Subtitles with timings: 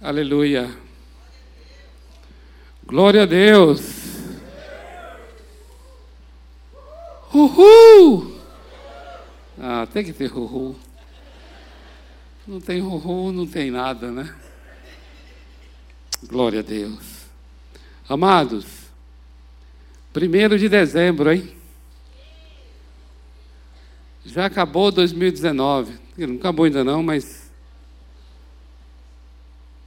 [0.00, 0.70] Aleluia.
[2.86, 3.80] Glória a Deus.
[7.32, 8.38] Uhul!
[9.58, 10.76] Ah, tem que ter uhul.
[12.46, 14.34] Não tem uhul, não tem nada, né?
[16.28, 17.24] Glória a Deus.
[18.08, 18.66] Amados,
[20.12, 21.56] primeiro de dezembro, hein?
[24.24, 25.98] Já acabou 2019.
[26.16, 27.43] Não acabou ainda não, mas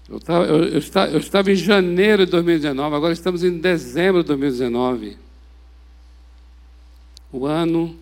[0.10, 4.22] eu estava, eu, eu, estava, eu estava em janeiro de 2019, agora estamos em dezembro
[4.22, 5.18] de 2019.
[7.32, 7.96] O ano,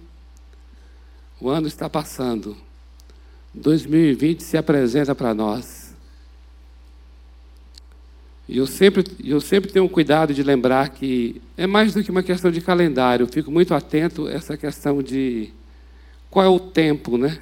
[1.42, 2.56] o ano está passando.
[3.54, 5.96] 2020 se apresenta para nós.
[8.48, 12.22] E eu sempre, eu sempre tenho cuidado de lembrar que é mais do que uma
[12.22, 13.24] questão de calendário.
[13.24, 15.52] Eu fico muito atento a essa questão de
[16.30, 17.40] qual é o tempo, né?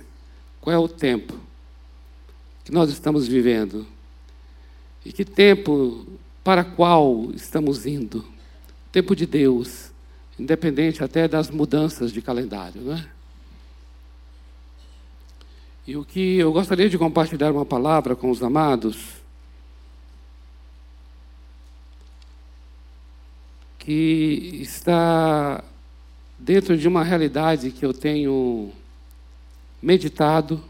[0.61, 1.37] Qual é o tempo
[2.63, 3.85] que nós estamos vivendo?
[5.05, 6.05] E que tempo
[6.43, 8.25] para qual estamos indo?
[8.91, 9.91] Tempo de Deus,
[10.39, 13.09] independente até das mudanças de calendário, né?
[15.85, 19.21] E o que eu gostaria de compartilhar uma palavra com os amados,
[23.77, 25.61] que está
[26.39, 28.71] dentro de uma realidade que eu tenho
[29.81, 30.63] meditado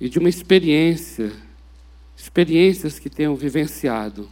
[0.00, 1.32] e de uma experiência
[2.16, 4.28] experiências que tenham vivenciado,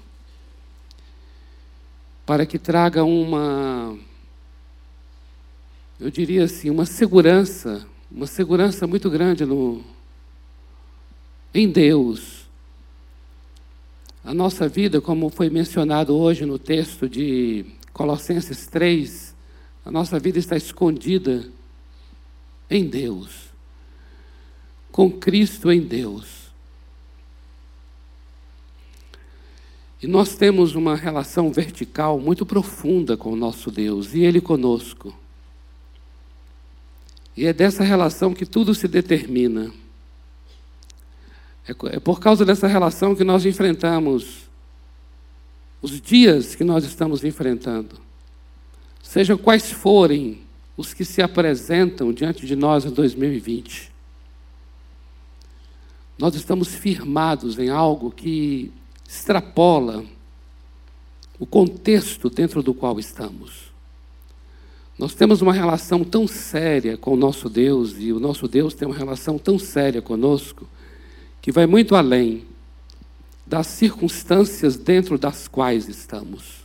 [2.25, 3.97] para que traga uma,
[6.01, 9.85] eu diria assim, uma segurança, uma segurança muito grande no,
[11.53, 12.45] em Deus.
[14.25, 19.35] A nossa vida, como foi mencionado hoje no texto de Colossenses 3,
[19.85, 21.47] a nossa vida está escondida
[22.71, 23.51] em Deus,
[24.91, 26.34] com Cristo em Deus.
[30.05, 35.19] E nós temos uma relação vertical muito profunda com o nosso Deus e Ele conosco.
[37.35, 39.73] E é dessa relação que tudo se determina.
[41.67, 44.43] É, é por causa dessa relação que nós enfrentamos
[45.81, 47.99] os dias que nós estamos enfrentando.
[49.03, 50.43] Sejam quais forem
[50.77, 53.91] os que se apresentam diante de nós em 2020.
[56.19, 58.71] Nós estamos firmados em algo que
[59.15, 60.05] extrapola
[61.39, 63.73] o contexto dentro do qual estamos.
[64.99, 68.87] Nós temos uma relação tão séria com o nosso Deus e o nosso Deus tem
[68.87, 70.69] uma relação tão séria conosco
[71.41, 72.45] que vai muito além
[73.47, 76.65] das circunstâncias dentro das quais estamos.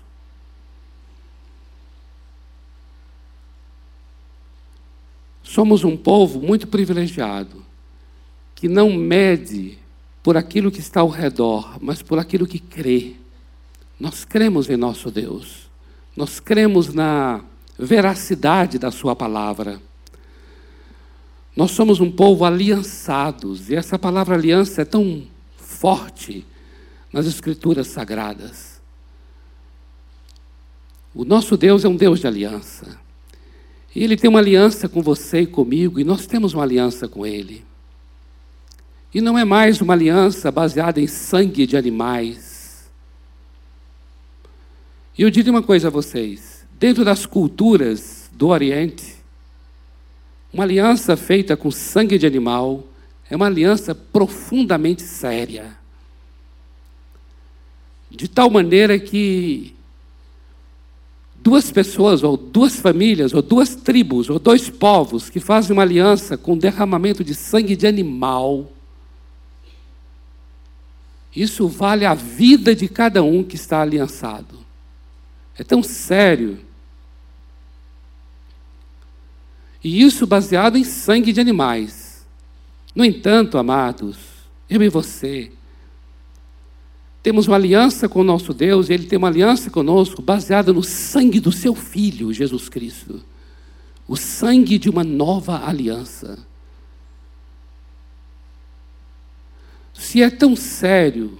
[5.43, 7.63] Somos um povo muito privilegiado
[8.55, 9.77] que não mede
[10.21, 13.15] por aquilo que está ao redor, mas por aquilo que crê.
[13.99, 15.69] Nós cremos em nosso Deus.
[16.15, 17.41] Nós cremos na
[17.77, 19.81] veracidade da Sua palavra.
[21.55, 25.23] Nós somos um povo aliançados, e essa palavra aliança é tão
[25.57, 26.45] forte
[27.11, 28.79] nas Escrituras sagradas.
[31.13, 32.97] O nosso Deus é um Deus de aliança.
[33.95, 37.25] E Ele tem uma aliança com você e comigo, e nós temos uma aliança com
[37.25, 37.65] Ele.
[39.13, 42.89] E não é mais uma aliança baseada em sangue de animais.
[45.17, 49.15] E eu diria uma coisa a vocês: dentro das culturas do Oriente,
[50.53, 52.83] uma aliança feita com sangue de animal
[53.29, 55.77] é uma aliança profundamente séria.
[58.09, 59.75] De tal maneira que
[61.35, 66.37] duas pessoas, ou duas famílias, ou duas tribos, ou dois povos que fazem uma aliança
[66.37, 68.71] com derramamento de sangue de animal,
[71.35, 74.59] isso vale a vida de cada um que está aliançado.
[75.57, 76.59] É tão sério.
[79.83, 82.25] E isso baseado em sangue de animais.
[82.95, 84.17] No entanto, amados,
[84.69, 85.51] eu e você,
[87.21, 90.83] temos uma aliança com o nosso Deus, e Ele tem uma aliança conosco baseada no
[90.83, 93.21] sangue do Seu Filho, Jesus Cristo.
[94.07, 96.48] O sangue de uma nova aliança.
[99.99, 101.37] Se é tão sério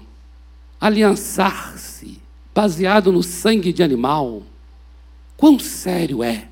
[0.81, 2.21] aliançar-se
[2.53, 4.43] baseado no sangue de animal,
[5.37, 6.49] quão sério é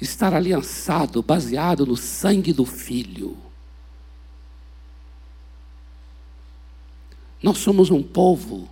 [0.00, 3.36] estar aliançado baseado no sangue do filho?
[7.42, 8.68] Nós somos um povo,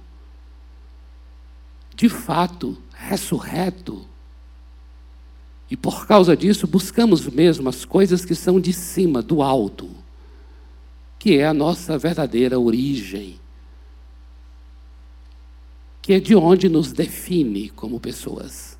[1.94, 4.06] de fato, ressurreto.
[5.70, 9.99] E por causa disso, buscamos mesmo as coisas que são de cima, do alto
[11.20, 13.38] que é a nossa verdadeira origem.
[16.02, 18.76] que é de onde nos define como pessoas.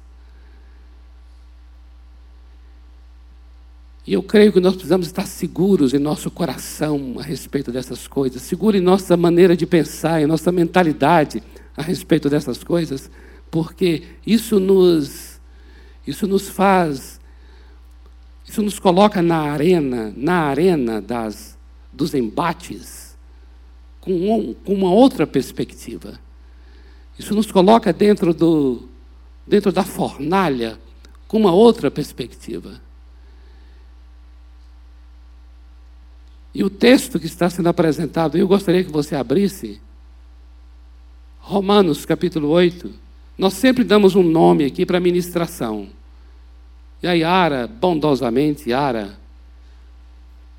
[4.06, 8.40] E eu creio que nós precisamos estar seguros em nosso coração a respeito dessas coisas,
[8.40, 11.43] seguros em nossa maneira de pensar, em nossa mentalidade
[11.76, 13.10] a respeito dessas coisas,
[13.50, 15.38] porque isso nos,
[16.06, 17.20] isso nos faz,
[18.44, 21.56] isso nos coloca na arena, na arena das,
[21.92, 23.16] dos embates,
[24.00, 26.19] com, um, com uma outra perspectiva.
[27.19, 28.88] Isso nos coloca dentro, do,
[29.46, 30.78] dentro da fornalha
[31.28, 32.81] com uma outra perspectiva.
[36.54, 39.81] E o texto que está sendo apresentado, eu gostaria que você abrisse,
[41.38, 42.93] Romanos capítulo 8.
[43.38, 45.88] Nós sempre damos um nome aqui para a ministração.
[47.02, 49.19] E a Yara, bondosamente, Yara,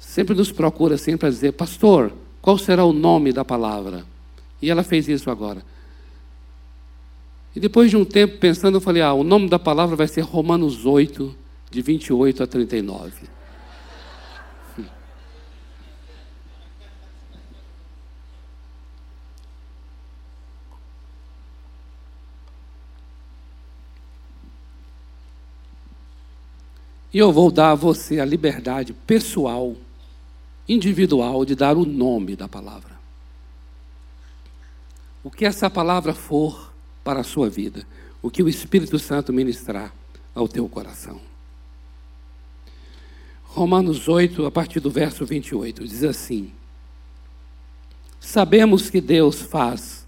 [0.01, 2.11] sempre nos procura assim para dizer, pastor,
[2.41, 4.03] qual será o nome da palavra?
[4.61, 5.63] E ela fez isso agora.
[7.55, 10.21] E depois de um tempo pensando, eu falei: ah, o nome da palavra vai ser
[10.21, 11.35] Romanos 8,
[11.69, 13.11] de 28 a 39.
[27.13, 29.75] E eu vou dar a você a liberdade pessoal,
[30.73, 32.99] individual, de dar o nome da palavra.
[35.23, 36.71] O que essa palavra for,
[37.03, 37.85] para a sua vida,
[38.21, 39.93] o que o Espírito Santo ministrar
[40.33, 41.19] ao teu coração.
[43.43, 46.51] Romanos 8, a partir do verso 28, diz assim:
[48.19, 50.07] Sabemos que Deus faz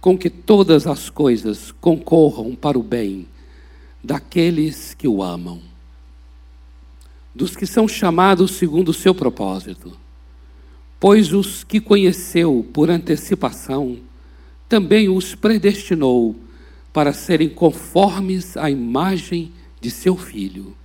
[0.00, 3.28] com que todas as coisas concorram para o bem
[4.02, 5.60] daqueles que o amam,
[7.34, 9.96] dos que são chamados segundo o seu propósito.
[10.98, 13.98] Pois os que conheceu por antecipação,
[14.68, 16.36] também os predestinou
[16.92, 20.76] para serem conformes à imagem de seu filho,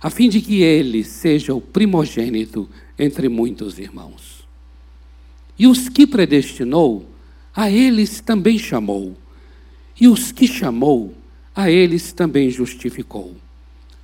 [0.00, 2.68] a fim de que ele seja o primogênito
[2.98, 4.46] entre muitos irmãos.
[5.58, 7.08] E os que predestinou,
[7.54, 9.16] a eles também chamou.
[9.98, 11.14] E os que chamou,
[11.54, 13.34] a eles também justificou.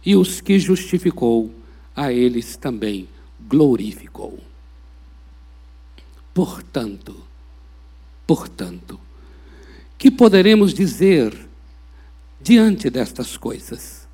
[0.05, 1.51] E os que justificou,
[1.95, 3.09] a eles também
[3.49, 4.39] glorificou.
[6.35, 7.23] Portanto,
[8.27, 8.99] Portanto,
[9.99, 11.37] que poderemos dizer
[12.41, 14.09] diante destas coisas?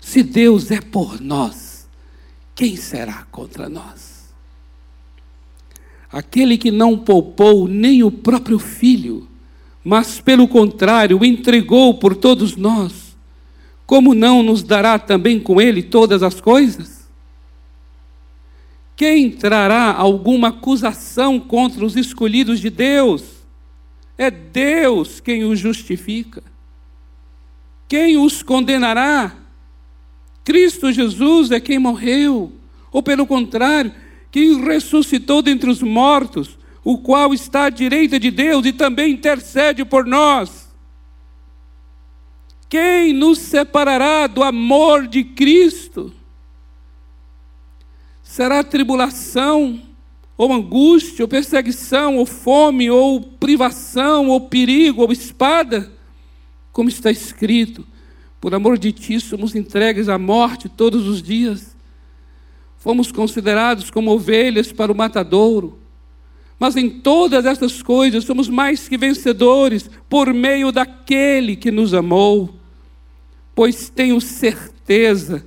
[0.00, 1.86] Se Deus é por nós,
[2.54, 4.32] quem será contra nós?
[6.10, 9.28] Aquele que não poupou nem o próprio filho,
[9.84, 13.05] mas pelo contrário, entregou por todos nós,
[13.86, 17.06] como não nos dará também com ele todas as coisas?
[18.96, 23.22] Quem trará alguma acusação contra os escolhidos de Deus?
[24.18, 26.42] É Deus quem os justifica.
[27.86, 29.36] Quem os condenará?
[30.42, 32.52] Cristo Jesus é quem morreu,
[32.90, 33.92] ou pelo contrário,
[34.30, 39.84] quem ressuscitou dentre os mortos, o qual está à direita de Deus e também intercede
[39.84, 40.65] por nós.
[42.68, 46.12] Quem nos separará do amor de Cristo?
[48.22, 49.80] Será tribulação,
[50.36, 55.92] ou angústia, ou perseguição, ou fome, ou privação, ou perigo, ou espada?
[56.72, 57.86] Como está escrito:
[58.40, 61.74] por amor de ti somos entregues à morte todos os dias.
[62.76, 65.78] Fomos considerados como ovelhas para o matadouro.
[66.58, 72.54] Mas em todas estas coisas somos mais que vencedores por meio daquele que nos amou.
[73.54, 75.44] Pois tenho certeza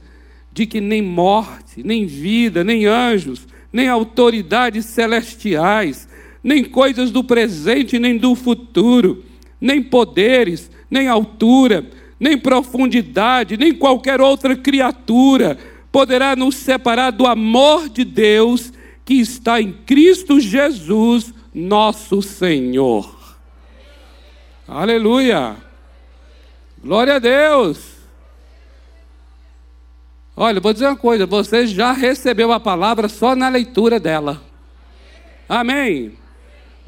[0.51, 6.07] de que nem morte, nem vida, nem anjos, nem autoridades celestiais,
[6.43, 9.23] nem coisas do presente, nem do futuro,
[9.59, 11.89] nem poderes, nem altura,
[12.19, 15.57] nem profundidade, nem qualquer outra criatura
[15.91, 18.71] poderá nos separar do amor de Deus
[19.09, 23.17] que está em Cristo Jesus, nosso Senhor.
[24.67, 25.57] Aleluia!
[26.77, 27.95] Glória a Deus!
[30.37, 34.43] Olha, vou dizer uma coisa: você já recebeu a palavra só na leitura dela.
[35.49, 36.15] Amém.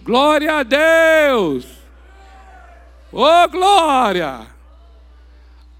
[0.03, 1.65] Glória a Deus.
[3.11, 4.45] Oh, glória.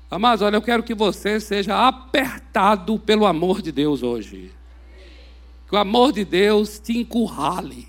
[0.10, 4.52] Amados, olha, eu quero que você seja apertado pelo amor de Deus hoje.
[5.72, 7.88] Que o amor de Deus te encurrale.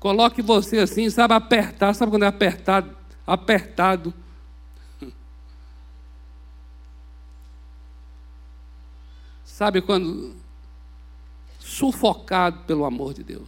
[0.00, 1.94] Coloque você assim, sabe, apertar.
[1.94, 2.96] Sabe quando é apertado?
[3.24, 4.12] Apertado
[9.44, 10.34] Sabe quando
[11.60, 13.46] sufocado pelo amor de Deus.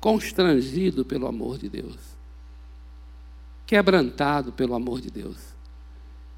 [0.00, 1.98] constrangido pelo amor de Deus,
[3.66, 5.36] quebrantado pelo amor de Deus,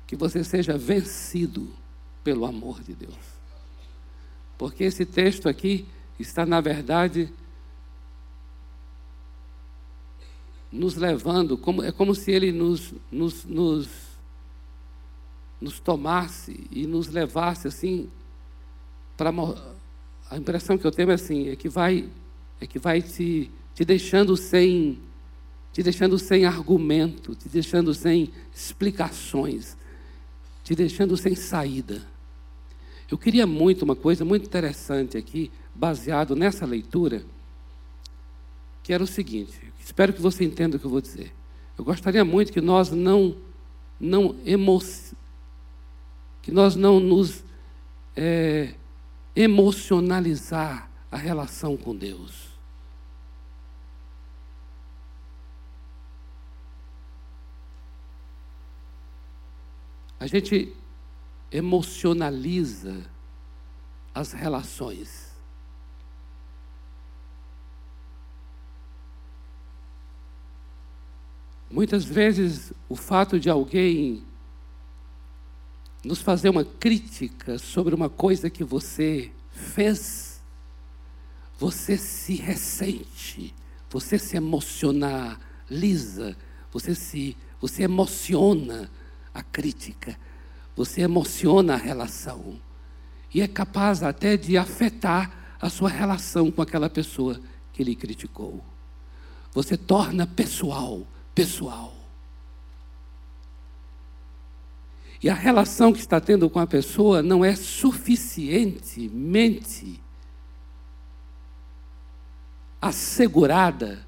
[0.08, 1.72] que você seja vencido
[2.24, 3.35] pelo amor de Deus.
[4.58, 5.86] Porque esse texto aqui
[6.18, 7.32] está, na verdade,
[10.70, 13.88] nos levando, como, é como se ele nos, nos, nos,
[15.60, 18.10] nos tomasse e nos levasse assim
[19.16, 19.32] para
[20.30, 22.08] a impressão que eu tenho é assim, é que vai
[22.60, 24.98] é que vai te, te deixando sem
[25.72, 29.76] te deixando sem argumento, te deixando sem explicações,
[30.64, 32.00] te deixando sem saída.
[33.10, 37.24] Eu queria muito uma coisa muito interessante aqui, baseado nessa leitura,
[38.82, 41.32] que era o seguinte, espero que você entenda o que eu vou dizer.
[41.78, 43.36] Eu gostaria muito que nós não
[43.98, 44.78] não emo,
[46.42, 47.42] que nós não nos
[48.14, 48.74] é,
[49.34, 52.46] emocionalizar a relação com Deus.
[60.18, 60.74] A gente
[61.50, 63.04] emocionaliza
[64.14, 65.34] as relações.
[71.70, 74.24] Muitas vezes o fato de alguém
[76.04, 80.40] nos fazer uma crítica sobre uma coisa que você fez,
[81.58, 83.52] você se ressente,
[83.90, 86.36] você se emocionaliza,
[86.70, 88.88] você se você emociona
[89.34, 90.16] a crítica,
[90.76, 92.60] você emociona a relação
[93.34, 97.40] e é capaz até de afetar a sua relação com aquela pessoa
[97.72, 98.62] que lhe criticou.
[99.52, 101.94] Você torna pessoal, pessoal.
[105.22, 110.00] E a relação que está tendo com a pessoa não é suficientemente
[112.80, 114.06] assegurada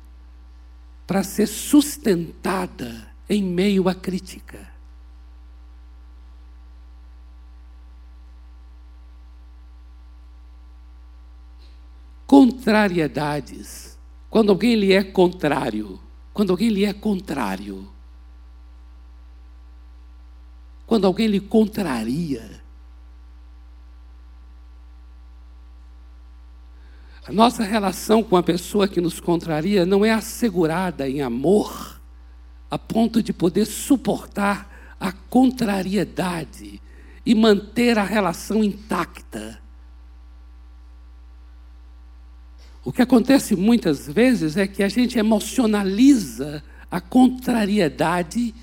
[1.06, 4.77] para ser sustentada em meio à crítica.
[12.28, 13.98] Contrariedades.
[14.28, 15.98] Quando alguém lhe é contrário,
[16.34, 17.88] quando alguém lhe é contrário,
[20.86, 22.60] quando alguém lhe contraria.
[27.26, 31.98] A nossa relação com a pessoa que nos contraria não é assegurada em amor,
[32.70, 36.82] a ponto de poder suportar a contrariedade
[37.24, 39.66] e manter a relação intacta.
[42.88, 48.54] O que acontece muitas vezes é que a gente emocionaliza a contrariedade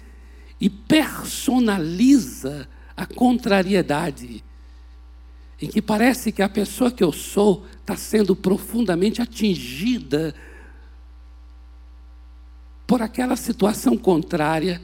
[0.59, 2.67] e personaliza
[2.97, 4.43] a contrariedade,
[5.61, 10.33] em que parece que a pessoa que eu sou está sendo profundamente atingida
[12.87, 14.81] por aquela situação contrária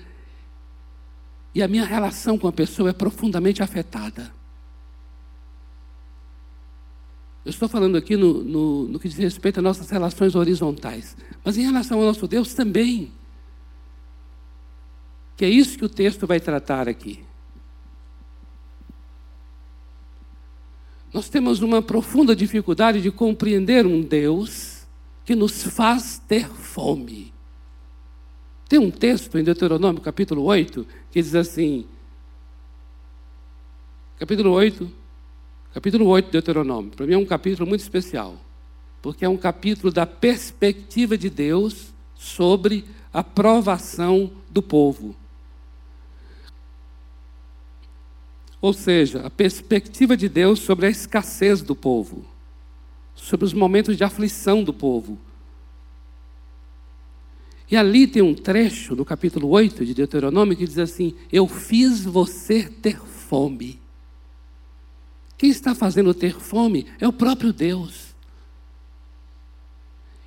[1.56, 4.32] e a minha relação com a pessoa é profundamente afetada.
[7.44, 11.58] Eu estou falando aqui no, no, no que diz respeito às nossas relações horizontais, mas
[11.58, 13.12] em relação ao nosso Deus também.
[15.36, 17.24] Que é isso que o texto vai tratar aqui.
[21.12, 24.88] Nós temos uma profunda dificuldade de compreender um Deus
[25.26, 27.34] que nos faz ter fome.
[28.70, 31.86] Tem um texto em Deuteronômio, capítulo 8, que diz assim:
[34.18, 35.01] capítulo 8,
[35.74, 38.36] capítulo 8 de Deuteronômio, para mim é um capítulo muito especial,
[39.02, 45.16] porque é um capítulo da perspectiva de Deus sobre a provação do povo.
[48.62, 52.24] Ou seja, a perspectiva de Deus sobre a escassez do povo,
[53.16, 55.18] sobre os momentos de aflição do povo.
[57.72, 62.04] E ali tem um trecho no capítulo 8 de Deuteronômio que diz assim: Eu fiz
[62.04, 63.81] você ter fome.
[65.42, 68.14] Quem está fazendo ter fome é o próprio Deus.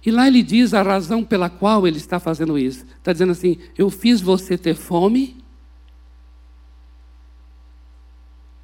[0.04, 2.84] E lá ele diz a razão pela qual ele está fazendo isso.
[2.98, 5.36] Está dizendo assim: Eu fiz você ter fome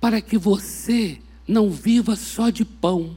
[0.00, 3.16] para que você não viva só de pão.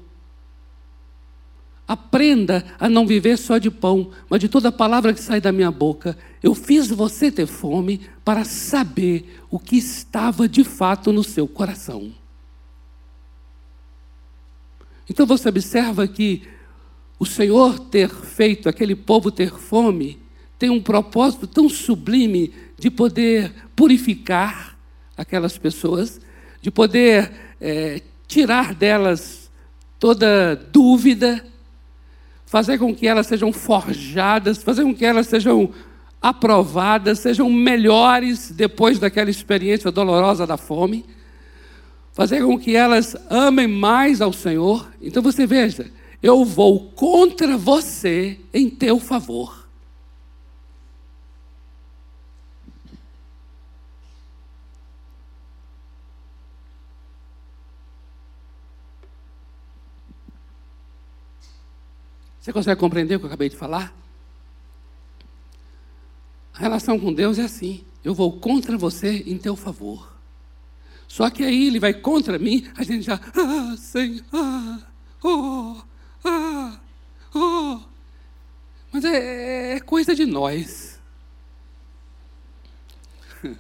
[1.88, 5.72] Aprenda a não viver só de pão, mas de toda palavra que sai da minha
[5.72, 6.16] boca.
[6.44, 12.13] Eu fiz você ter fome para saber o que estava de fato no seu coração.
[15.10, 16.44] Então você observa que
[17.20, 20.22] o Senhor ter feito aquele povo ter fome
[20.58, 24.78] tem um propósito tão sublime de poder purificar
[25.18, 26.20] aquelas pessoas
[26.64, 27.30] de poder
[27.60, 29.52] é, tirar delas
[30.00, 31.46] toda dúvida,
[32.46, 35.72] fazer com que elas sejam forjadas, fazer com que elas sejam
[36.22, 41.04] aprovadas, sejam melhores depois daquela experiência dolorosa da fome,
[42.13, 44.89] fazer com que elas amem mais ao Senhor.
[45.01, 45.91] Então você veja,
[46.22, 49.63] eu vou contra você em teu favor.
[62.39, 63.96] Você consegue compreender o que eu acabei de falar?
[66.53, 70.12] A relação com Deus é assim: eu vou contra você em teu favor.
[71.13, 74.79] Só que aí ele vai contra mim, a gente já, ah, Senhor, ah,
[75.24, 75.75] oh,
[76.25, 76.79] ah,
[77.36, 77.79] oh.
[78.91, 81.00] Mas é, é coisa de nós.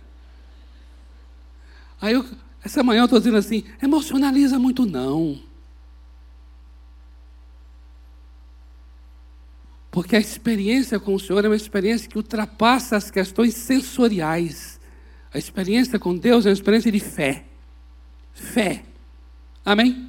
[2.01, 2.25] Aí eu,
[2.63, 5.39] essa manhã eu estou dizendo assim, emocionaliza muito não.
[9.91, 14.72] Porque a experiência com o Senhor é uma experiência que ultrapassa as questões sensoriais.
[15.33, 17.43] A experiência com Deus é uma experiência de fé.
[18.33, 18.83] Fé.
[19.65, 20.07] Amém?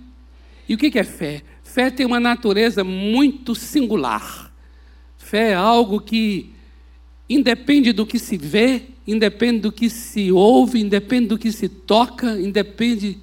[0.68, 1.42] E o que é fé?
[1.62, 4.52] Fé tem uma natureza muito singular.
[5.16, 6.52] Fé é algo que
[7.28, 12.38] independe do que se vê, independe do que se ouve, independe do que se toca,
[12.38, 13.18] independe.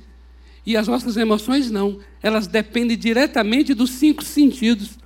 [0.65, 1.99] E as nossas emoções não.
[2.21, 4.97] Elas dependem diretamente dos cinco sentidos.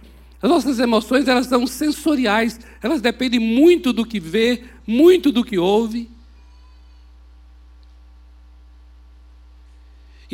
[0.41, 5.57] As nossas emoções, elas são sensoriais, elas dependem muito do que vê, muito do que
[5.57, 6.14] ouve.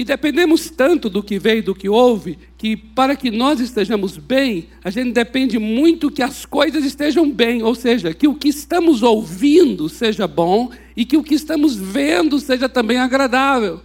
[0.01, 4.67] E dependemos tanto do que e do que ouve, que para que nós estejamos bem,
[4.83, 9.03] a gente depende muito que as coisas estejam bem, ou seja, que o que estamos
[9.03, 13.79] ouvindo seja bom e que o que estamos vendo seja também agradável.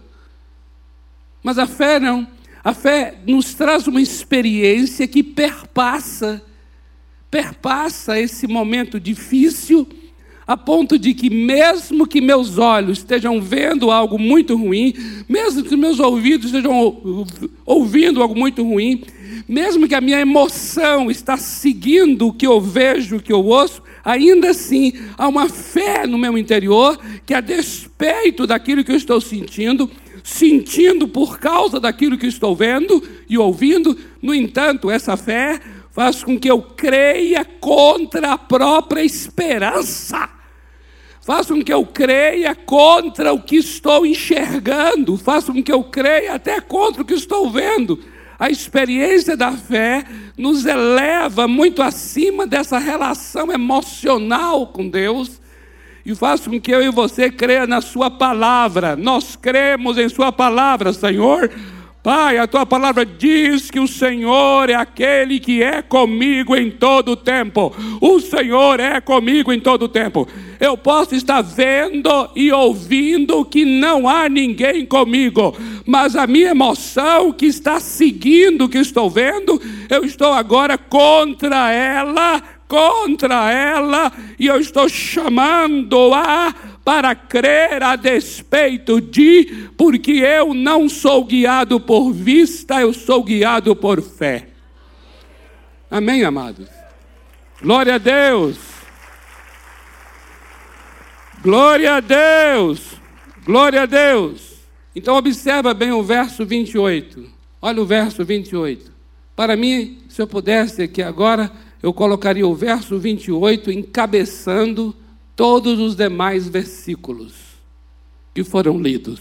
[1.42, 2.26] Mas a fé não.
[2.64, 6.42] A fé nos traz uma experiência que perpassa,
[7.30, 9.86] perpassa esse momento difícil,
[10.46, 14.94] a ponto de que, mesmo que meus olhos estejam vendo algo muito ruim,
[15.28, 16.94] mesmo que meus ouvidos estejam
[17.64, 19.02] ouvindo algo muito ruim,
[19.48, 23.82] mesmo que a minha emoção está seguindo o que eu vejo, o que eu ouço,
[24.04, 29.20] ainda assim há uma fé no meu interior que, a despeito daquilo que eu estou
[29.20, 29.90] sentindo,
[30.22, 33.96] sentindo por causa daquilo que estou vendo e ouvindo.
[34.22, 40.35] No entanto, essa fé faz com que eu creia contra a própria esperança.
[41.26, 46.34] Faz com que eu creia contra o que estou enxergando, faz com que eu creia
[46.34, 47.98] até contra o que estou vendo.
[48.38, 50.04] A experiência da fé
[50.38, 55.40] nos eleva muito acima dessa relação emocional com Deus
[56.04, 58.94] e faça com que eu e você creia na Sua palavra.
[58.94, 61.50] Nós cremos em Sua palavra, Senhor.
[62.06, 67.10] Pai, a tua palavra diz que o Senhor é aquele que é comigo em todo
[67.10, 67.74] o tempo.
[68.00, 70.28] O Senhor é comigo em todo o tempo.
[70.60, 77.32] Eu posso estar vendo e ouvindo que não há ninguém comigo, mas a minha emoção
[77.32, 84.46] que está seguindo o que estou vendo, eu estou agora contra ela contra ela e
[84.46, 86.52] eu estou chamando-a
[86.86, 93.74] para crer a despeito de, porque eu não sou guiado por vista, eu sou guiado
[93.74, 94.50] por fé.
[95.90, 96.68] Amém, amados?
[97.60, 98.56] Glória a Deus.
[101.42, 102.92] Glória a Deus.
[103.44, 104.54] Glória a Deus.
[104.94, 107.28] Então observa bem o verso 28.
[107.60, 108.92] Olha o verso 28.
[109.34, 111.50] Para mim, se eu pudesse aqui agora
[111.82, 114.94] eu colocaria o verso 28 encabeçando
[115.36, 117.34] todos os demais versículos
[118.34, 119.20] que foram lidos.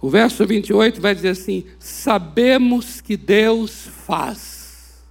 [0.00, 5.02] O verso 28 vai dizer assim: Sabemos que Deus faz.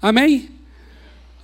[0.00, 0.50] Amém?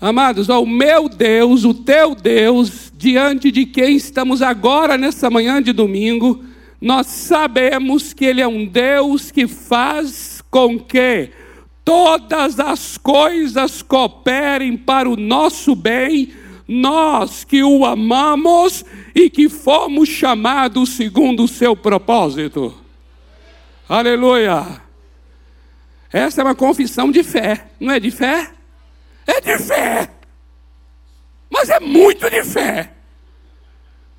[0.00, 5.72] Amados, o meu Deus, o teu Deus, diante de quem estamos agora nessa manhã de
[5.72, 6.44] domingo,
[6.80, 11.30] nós sabemos que Ele é um Deus que faz com que
[11.84, 16.32] todas as coisas cooperem para o nosso bem,
[16.66, 22.74] nós que o amamos e que fomos chamados segundo o seu propósito.
[23.88, 24.80] Aleluia!
[26.12, 28.50] Essa é uma confissão de fé, não é de fé?
[29.26, 30.10] É de fé!
[31.50, 32.92] Mas é muito de fé.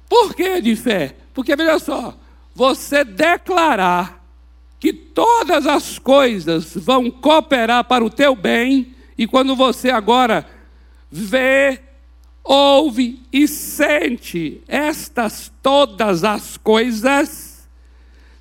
[0.08, 1.16] Por que de fé?
[1.34, 2.16] Porque veja só,
[2.54, 4.23] você declarar
[4.84, 10.46] que todas as coisas vão cooperar para o teu bem, e quando você agora
[11.10, 11.80] vê,
[12.44, 17.66] ouve e sente estas todas as coisas,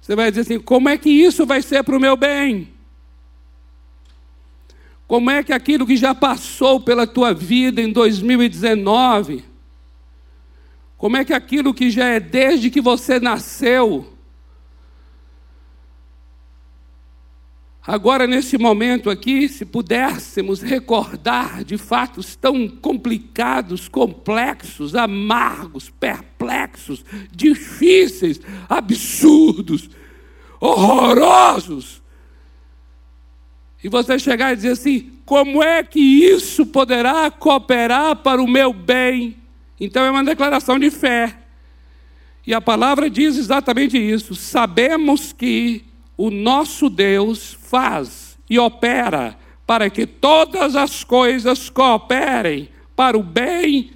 [0.01, 2.73] você vai dizer assim: como é que isso vai ser para o meu bem?
[5.07, 9.45] Como é que aquilo que já passou pela tua vida em 2019,
[10.99, 14.12] como é que aquilo que já é desde que você nasceu,
[17.85, 28.41] Agora, nesse momento aqui, se pudéssemos recordar de fatos tão complicados, complexos, amargos, perplexos, difíceis,
[28.69, 29.91] absurdos,
[30.61, 32.03] horrorosos,
[33.83, 38.73] e você chegar e dizer assim: como é que isso poderá cooperar para o meu
[38.73, 39.37] bem?
[39.81, 41.37] Então é uma declaração de fé.
[42.47, 44.35] E a palavra diz exatamente isso.
[44.35, 45.85] Sabemos que
[46.23, 53.91] o nosso Deus faz e opera para que todas as coisas cooperem para o bem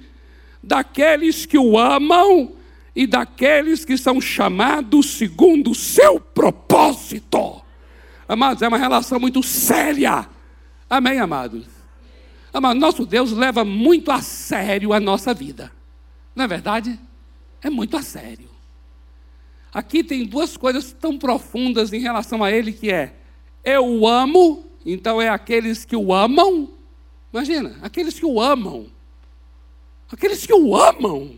[0.61, 2.51] daqueles que o amam
[2.93, 7.61] e daqueles que são chamados segundo o seu propósito.
[8.27, 10.27] Amados, é uma relação muito séria.
[10.89, 11.65] Amém, amados?
[12.53, 15.71] Amados, nosso Deus leva muito a sério a nossa vida.
[16.35, 16.99] Não é verdade?
[17.61, 18.56] É muito a sério.
[19.73, 23.13] Aqui tem duas coisas tão profundas em relação a ele que é
[23.63, 26.69] eu o amo, então é aqueles que o amam.
[27.33, 28.87] Imagina, aqueles que o amam.
[30.11, 31.37] Aqueles que o amam.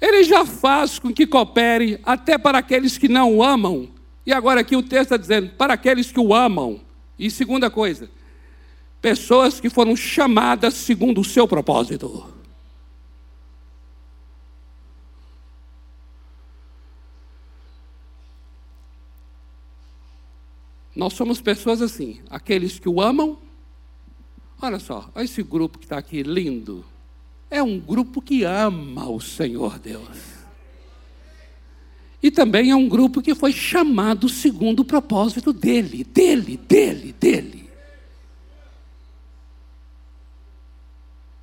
[0.00, 3.88] Ele já faz com que coopere até para aqueles que não o amam.
[4.24, 6.80] E agora aqui o texto está dizendo, para aqueles que o amam.
[7.18, 8.08] E segunda coisa,
[9.00, 12.41] pessoas que foram chamadas segundo o seu propósito.
[20.94, 23.38] Nós somos pessoas assim, aqueles que o amam.
[24.60, 26.84] Olha só, olha esse grupo que está aqui lindo.
[27.50, 30.32] É um grupo que ama o Senhor Deus.
[32.22, 37.70] E também é um grupo que foi chamado segundo o propósito dele, dele, dele, dele.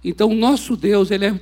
[0.02, 1.40] Então, o nosso Deus, ele é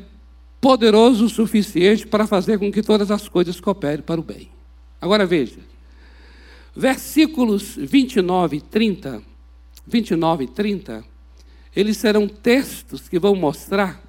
[0.60, 4.50] poderoso o suficiente para fazer com que todas as coisas cooperem para o bem.
[5.00, 5.60] Agora veja,
[6.80, 9.24] Versículos 29 e 30,
[9.88, 11.04] 29 e 30,
[11.76, 14.00] eles serão textos que vão mostrar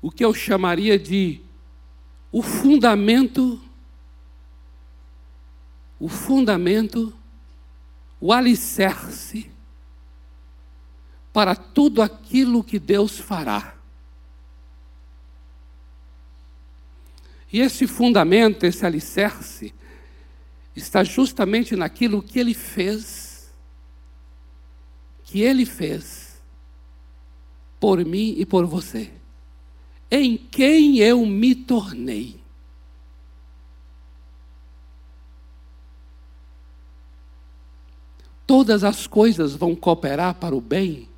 [0.00, 1.40] o que eu chamaria de
[2.30, 3.60] o fundamento,
[5.98, 7.12] o fundamento,
[8.20, 9.50] o alicerce
[11.32, 13.74] para tudo aquilo que Deus fará.
[17.52, 19.74] E esse fundamento, esse alicerce,
[20.74, 23.50] está justamente naquilo que ele fez,
[25.24, 26.40] que ele fez
[27.78, 29.10] por mim e por você,
[30.10, 32.40] em quem eu me tornei.
[38.46, 41.08] Todas as coisas vão cooperar para o bem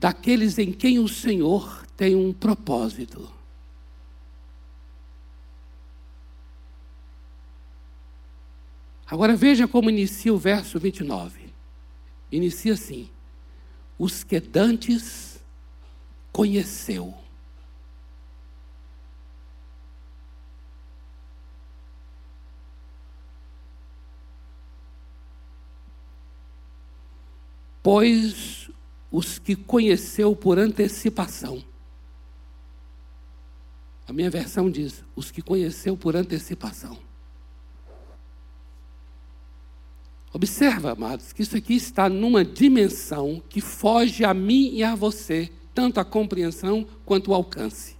[0.00, 3.39] daqueles em quem o Senhor tem um propósito.
[9.10, 11.52] Agora veja como inicia o verso 29.
[12.30, 13.10] Inicia assim:
[13.98, 15.42] Os que dantes
[16.30, 17.12] conheceu.
[27.82, 28.70] Pois
[29.10, 31.64] os que conheceu por antecipação.
[34.06, 37.09] A minha versão diz: os que conheceu por antecipação.
[40.32, 45.50] Observa, amados, que isso aqui está numa dimensão que foge a mim e a você,
[45.74, 47.96] tanto a compreensão quanto o alcance.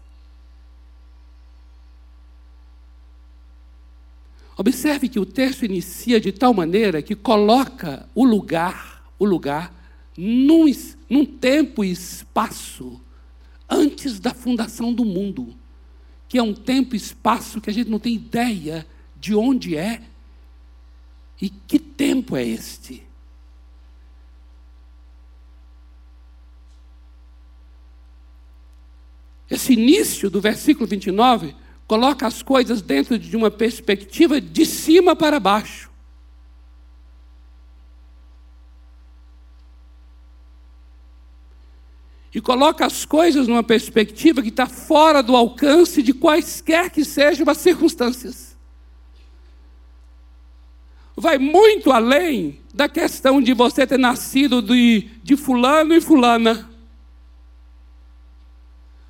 [4.56, 9.74] Observe que o texto inicia de tal maneira que coloca o lugar, o lugar,
[10.16, 10.66] num,
[11.08, 13.00] num tempo e espaço
[13.68, 15.54] antes da fundação do mundo,
[16.28, 18.86] que é um tempo e espaço que a gente não tem ideia
[19.18, 20.02] de onde é
[21.40, 23.02] e que tempo é este?
[29.48, 35.40] Esse início do versículo 29 coloca as coisas dentro de uma perspectiva de cima para
[35.40, 35.90] baixo.
[42.32, 47.48] E coloca as coisas numa perspectiva que está fora do alcance de quaisquer que sejam
[47.48, 48.49] as circunstâncias
[51.20, 56.68] vai muito além da questão de você ter nascido de, de fulano e fulana.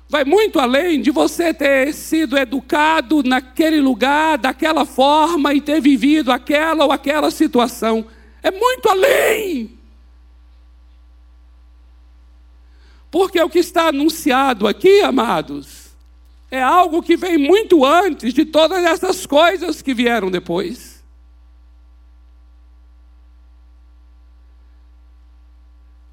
[0.09, 6.33] vai muito além de você ter sido educado naquele lugar, daquela forma e ter vivido
[6.33, 8.05] aquela ou aquela situação.
[8.43, 9.79] É muito além.
[13.09, 15.91] Porque o que está anunciado aqui, amados,
[16.49, 20.90] é algo que vem muito antes de todas essas coisas que vieram depois.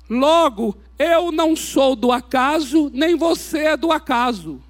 [0.09, 4.61] Logo, eu não sou do acaso, nem você é do acaso.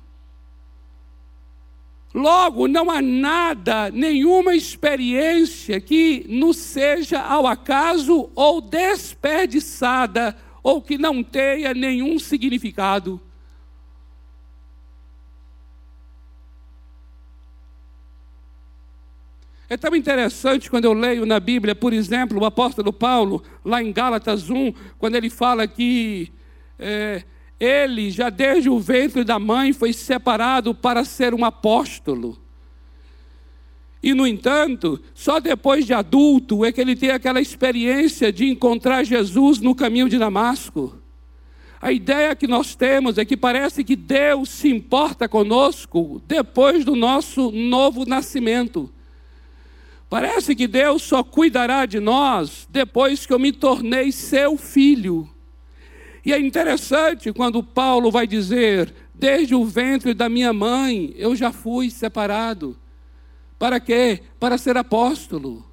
[2.15, 10.99] Logo, não há nada, nenhuma experiência que nos seja ao acaso ou desperdiçada, ou que
[10.99, 13.21] não tenha nenhum significado.
[19.71, 23.93] É tão interessante quando eu leio na Bíblia, por exemplo, o apóstolo Paulo, lá em
[23.93, 26.33] Gálatas 1, quando ele fala que
[26.79, 27.23] é,
[27.61, 32.39] ele, já desde o ventre da mãe, foi separado para ser um apóstolo.
[34.03, 39.05] E, no entanto, só depois de adulto é que ele tem aquela experiência de encontrar
[39.05, 40.97] Jesus no caminho de Damasco.
[41.79, 46.97] A ideia que nós temos é que parece que Deus se importa conosco depois do
[46.97, 48.91] nosso novo nascimento.
[50.09, 55.29] Parece que Deus só cuidará de nós depois que eu me tornei seu filho.
[56.25, 61.53] E é interessante quando Paulo vai dizer: desde o ventre da minha mãe eu já
[61.53, 62.77] fui separado.
[63.59, 64.23] Para quê?
[64.39, 65.67] Para ser apóstolo.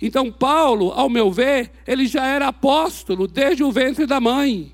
[0.00, 4.72] Então, Paulo, ao meu ver, ele já era apóstolo desde o ventre da mãe.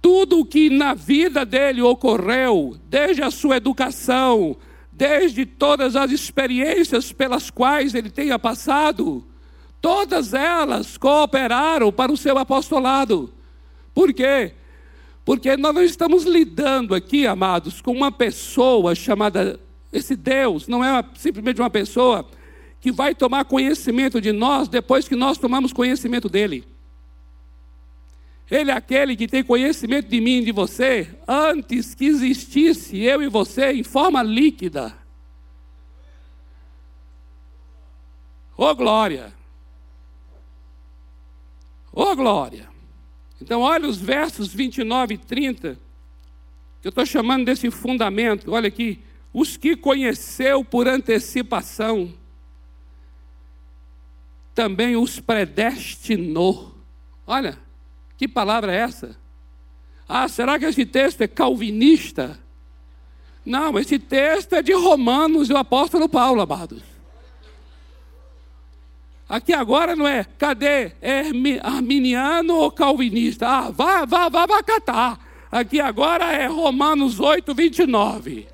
[0.00, 4.56] Tudo o que na vida dele ocorreu, desde a sua educação,
[4.96, 9.26] desde todas as experiências pelas quais ele tenha passado,
[9.80, 13.32] todas elas cooperaram para o seu apostolado.
[13.92, 14.52] Por quê?
[15.24, 19.58] Porque nós não estamos lidando aqui, amados, com uma pessoa chamada,
[19.92, 22.28] esse Deus, não é simplesmente uma pessoa
[22.80, 26.64] que vai tomar conhecimento de nós depois que nós tomamos conhecimento dele.
[28.50, 33.22] Ele é aquele que tem conhecimento de mim e de você antes que existisse eu
[33.22, 34.96] e você em forma líquida.
[38.56, 39.32] Ô oh, glória!
[41.92, 42.68] Ô oh, glória!
[43.40, 45.78] Então, olha os versos 29 e 30,
[46.80, 48.52] que eu estou chamando desse fundamento.
[48.52, 49.00] Olha aqui.
[49.32, 52.14] Os que conheceu por antecipação,
[54.54, 56.72] também os predestinou.
[57.26, 57.58] Olha,
[58.16, 59.16] que palavra é essa?
[60.08, 62.38] Ah, será que esse texto é calvinista?
[63.44, 66.82] Não, esse texto é de Romanos e o apóstolo Paulo, amados.
[69.28, 70.92] Aqui agora não é, cadê?
[71.00, 71.22] É
[71.62, 73.48] arminiano ou calvinista?
[73.48, 75.18] Ah, vá, vá, vá, vá catar.
[75.50, 78.48] Aqui agora é Romanos 8, 29.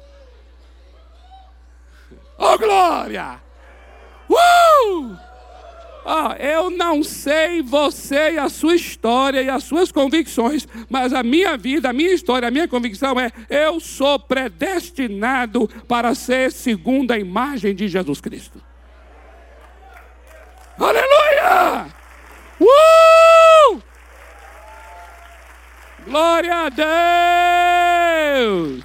[2.39, 3.41] Oh, glória!
[4.29, 5.30] Uh!
[6.05, 11.23] Ah, eu não sei você e a sua história e as suas convicções, mas a
[11.23, 17.11] minha vida, a minha história, a minha convicção é: eu sou predestinado para ser segundo
[17.11, 18.61] a imagem de Jesus Cristo.
[20.79, 21.87] Aleluia!
[22.59, 23.83] Uh!
[26.07, 26.69] Glória a
[28.41, 28.85] Deus!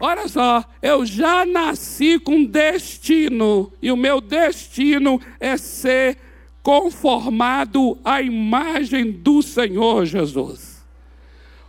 [0.00, 6.27] Olha só, eu já nasci com destino, e o meu destino é ser
[6.62, 10.84] conformado à imagem do Senhor Jesus.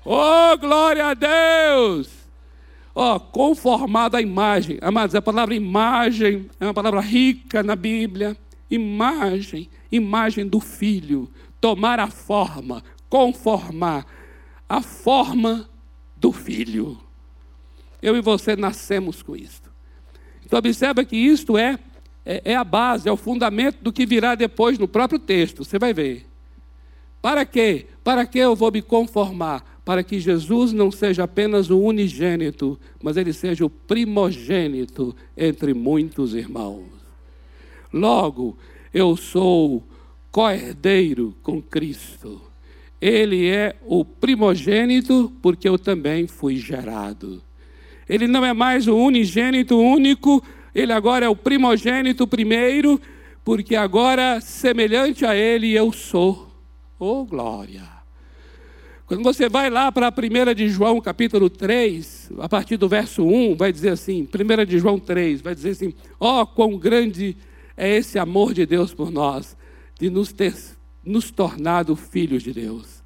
[0.04, 2.10] Oh, glória a Deus!
[2.96, 4.78] Ó, oh, conformado à imagem.
[4.82, 8.36] Amados, a palavra imagem é uma palavra rica na Bíblia.
[8.70, 11.30] Imagem, imagem do Filho.
[11.62, 14.06] Tomar a forma, conformar
[14.68, 15.70] a forma
[16.16, 16.98] do Filho.
[18.02, 19.70] Eu e você nascemos com isto.
[20.46, 21.78] Então, observa que isto é
[22.26, 25.64] é, é a base, é o fundamento do que virá depois no próprio texto.
[25.64, 26.26] Você vai ver.
[27.22, 27.88] Para quê?
[28.04, 29.82] Para que eu vou me conformar?
[29.84, 36.34] Para que Jesus não seja apenas o unigênito, mas ele seja o primogênito entre muitos
[36.34, 36.86] irmãos.
[37.92, 38.58] Logo,
[38.94, 39.84] eu sou
[40.32, 42.42] co-herdeiro com Cristo.
[43.02, 47.42] Ele é o primogênito, porque eu também fui gerado.
[48.08, 50.44] Ele não é mais o unigênito único,
[50.80, 53.00] ele agora é o primogênito primeiro,
[53.44, 56.50] porque agora, semelhante a ele, eu sou.
[56.98, 58.00] Oh, glória!
[59.06, 63.24] Quando você vai lá para a 1 de João, capítulo 3, a partir do verso
[63.26, 67.36] 1, vai dizer assim, 1 de João 3, vai dizer assim, ó, oh, quão grande
[67.76, 69.58] é esse amor de Deus por nós,
[70.00, 70.54] de nos ter
[71.04, 73.04] nos tornado filhos de Deus.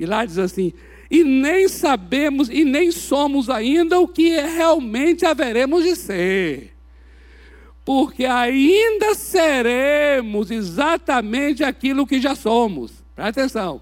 [0.00, 0.72] E lá diz assim,
[1.10, 6.71] e nem sabemos e nem somos ainda o que realmente haveremos de ser.
[7.84, 12.92] Porque ainda seremos exatamente aquilo que já somos.
[13.14, 13.80] Presta atenção.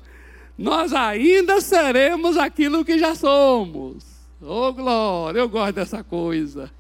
[0.57, 4.05] Nós ainda seremos aquilo que já somos.
[4.41, 6.71] Oh, glória, eu gosto dessa coisa.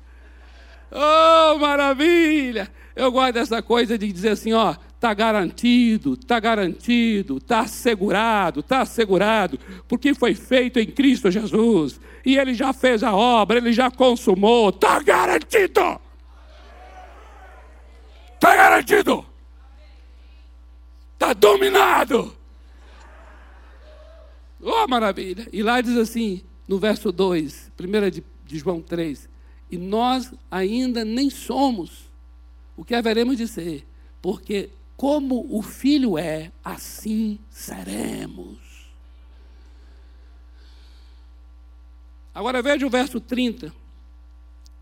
[0.90, 2.70] Oh, maravilha!
[2.96, 8.82] Eu gosto dessa coisa de dizer assim, ó, Está garantido, está garantido, está assegurado, está
[8.82, 11.98] assegurado, porque foi feito em Cristo Jesus.
[12.22, 15.98] E Ele já fez a obra, Ele já consumou, está garantido.
[18.40, 19.26] Está garantido.
[21.12, 22.34] Está dominado.
[24.58, 25.46] Oh, maravilha!
[25.52, 29.28] E lá diz assim, no verso 2, 1 de, de João 3:
[29.70, 32.10] E nós ainda nem somos
[32.78, 33.86] o que haveremos de ser,
[34.22, 38.58] porque como o filho é, assim seremos.
[42.34, 43.66] Agora veja o verso 30.
[43.66, 43.72] O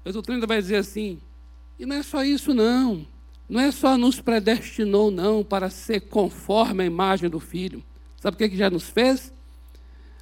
[0.05, 1.21] verso 30 vai dizer assim:
[1.77, 3.05] e não é só isso, não.
[3.49, 7.83] Não é só nos predestinou, não, para ser conforme a imagem do filho.
[8.21, 9.33] Sabe o que, que já nos fez?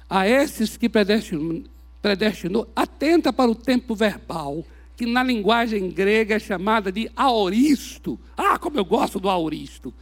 [0.09, 1.63] A esses que predestinou,
[2.01, 4.63] predestinou, atenta para o tempo verbal
[4.95, 8.19] que na linguagem grega é chamada de aoristo.
[8.35, 9.93] Ah, como eu gosto do aoristo.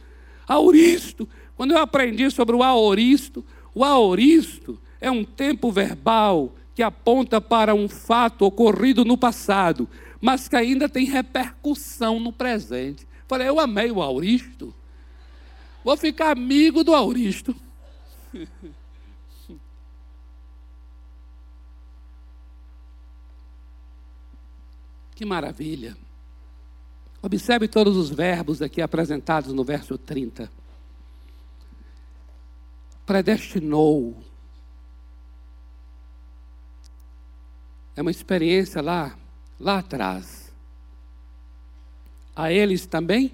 [0.48, 1.28] Aoristo.
[1.54, 7.74] Quando eu aprendi sobre o aoristo, o aoristo é um tempo verbal que aponta para
[7.74, 9.88] um fato ocorrido no passado,
[10.20, 13.05] mas que ainda tem repercussão no presente.
[13.28, 14.74] Falei, eu amei o aoristo.
[15.84, 17.54] Vou ficar amigo do aoristo.
[25.16, 25.96] Que maravilha!
[27.22, 30.52] Observe todos os verbos aqui apresentados no verso 30.
[33.06, 34.22] Predestinou.
[37.96, 39.16] É uma experiência lá,
[39.58, 40.45] lá atrás.
[42.36, 43.32] A eles também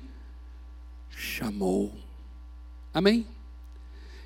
[1.10, 1.92] chamou.
[2.94, 3.26] Amém?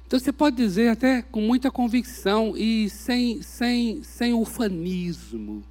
[0.07, 5.65] Então você pode dizer até com muita convicção e sem, sem, sem ufanismo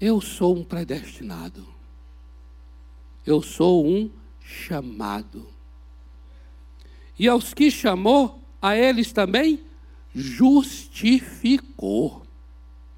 [0.00, 1.66] eu sou um predestinado.
[3.26, 5.46] Eu sou um chamado.
[7.18, 9.60] E aos que chamou, a eles também
[10.14, 12.22] justificou.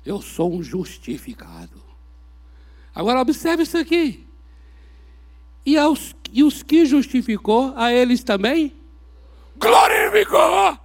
[0.04, 1.82] Eu sou um justificado.
[2.94, 4.26] Agora observe isso aqui.
[5.64, 8.72] E, aos, e os que justificou, a eles também
[9.58, 10.78] glorificou.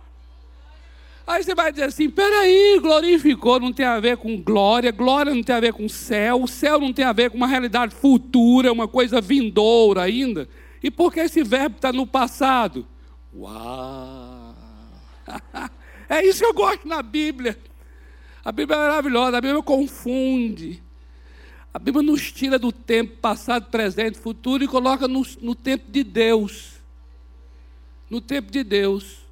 [1.28, 5.42] Aí você vai dizer assim: peraí, glorificou não tem a ver com glória, glória não
[5.42, 8.72] tem a ver com céu, o céu não tem a ver com uma realidade futura,
[8.72, 10.48] uma coisa vindoura ainda.
[10.84, 12.86] E por que esse verbo está no passado?
[13.34, 14.56] Uau!
[16.08, 17.58] É isso que eu gosto na Bíblia.
[18.44, 20.84] A Bíblia é maravilhosa, a Bíblia confunde.
[21.76, 26.06] A Bíblia nos tira do tempo passado, presente, futuro e coloca no, no tempo de
[26.06, 26.76] Deus.
[28.10, 29.26] No tempo de Deus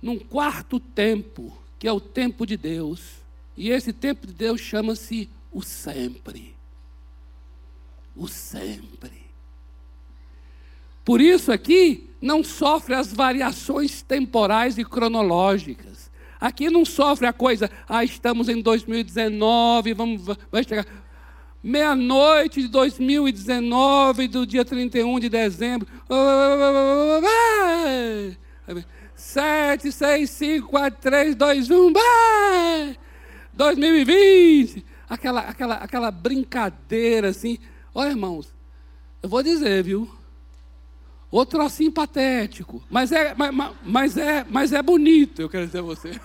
[0.00, 3.16] num quarto tempo, que é o tempo de Deus.
[3.56, 6.54] E esse tempo de Deus chama-se o sempre.
[8.14, 9.24] O sempre.
[11.04, 16.08] Por isso aqui não sofre as variações temporais e cronológicas.
[16.40, 20.86] Aqui não sofre a coisa, ah, estamos em 2019, vamos, vai chegar.
[21.62, 25.88] Meia-noite de 2019, do dia 31 de dezembro.
[29.16, 32.96] Sete, seis, cinco, quatro, três, dois, um, vai!
[33.52, 34.86] 2020!
[35.08, 37.58] Aquela, aquela, aquela brincadeira assim.
[37.92, 38.54] Olha, irmãos,
[39.20, 40.08] eu vou dizer, viu?
[41.30, 42.82] Outro assim patético.
[42.88, 46.10] Mas é, mas, mas, é, mas é bonito, eu quero dizer a você.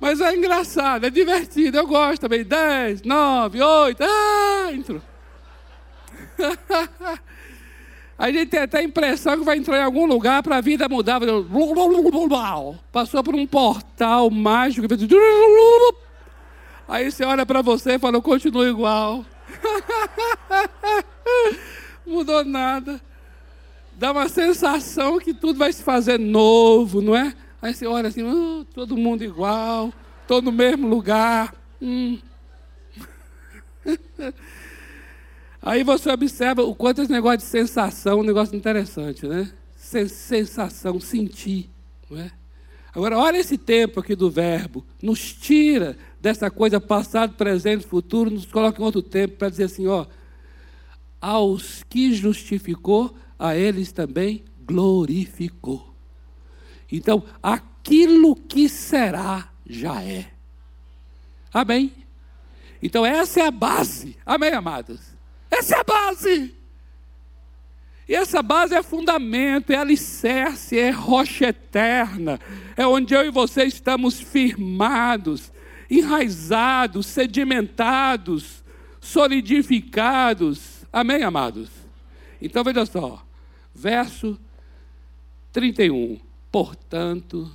[0.00, 2.44] mas é engraçado, é divertido, eu gosto também.
[2.44, 5.02] Dez, nove, oito, ah, entrou.
[8.18, 10.88] A gente tem até a impressão que vai entrar em algum lugar para a vida
[10.88, 11.20] mudar.
[12.90, 14.88] Passou por um portal mágico.
[16.88, 19.24] Aí você olha para você e fala, eu continuo igual.
[22.06, 23.00] Mudou nada.
[23.96, 27.34] Dá uma sensação que tudo vai se fazer novo, não é?
[27.60, 29.92] Aí você olha assim, oh, todo mundo igual,
[30.22, 31.52] estou no mesmo lugar.
[31.82, 32.18] Hum.
[35.60, 39.50] Aí você observa o quanto esse negócio de sensação é um negócio interessante, né?
[39.76, 41.68] Sensação, sentir,
[42.08, 42.30] não é?
[42.94, 48.46] Agora, olha esse tempo aqui do verbo, nos tira dessa coisa passado, presente, futuro, nos
[48.46, 50.06] coloca em outro tempo para dizer assim, ó,
[51.20, 55.94] aos que justificou, a eles também glorificou.
[56.90, 60.30] Então, aquilo que será, já é.
[61.52, 61.92] Amém?
[62.82, 64.16] Então, essa é a base.
[64.24, 65.00] Amém, amados?
[65.50, 66.54] Essa é a base.
[68.08, 72.40] E essa base é fundamento, é alicerce, é rocha eterna,
[72.74, 75.52] é onde eu e você estamos firmados,
[75.90, 78.62] enraizados, sedimentados,
[79.00, 80.84] solidificados.
[80.92, 81.70] Amém, amados?
[82.40, 83.24] Então veja só,
[83.74, 84.38] verso
[85.52, 86.20] 31.
[86.50, 87.50] Portanto,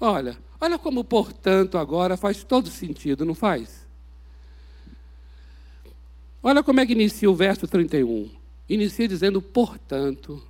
[0.00, 3.86] olha, olha como portanto agora faz todo sentido, não faz?
[6.42, 8.42] Olha como é que inicia o verso 31
[8.74, 10.42] inicia dizendo portanto.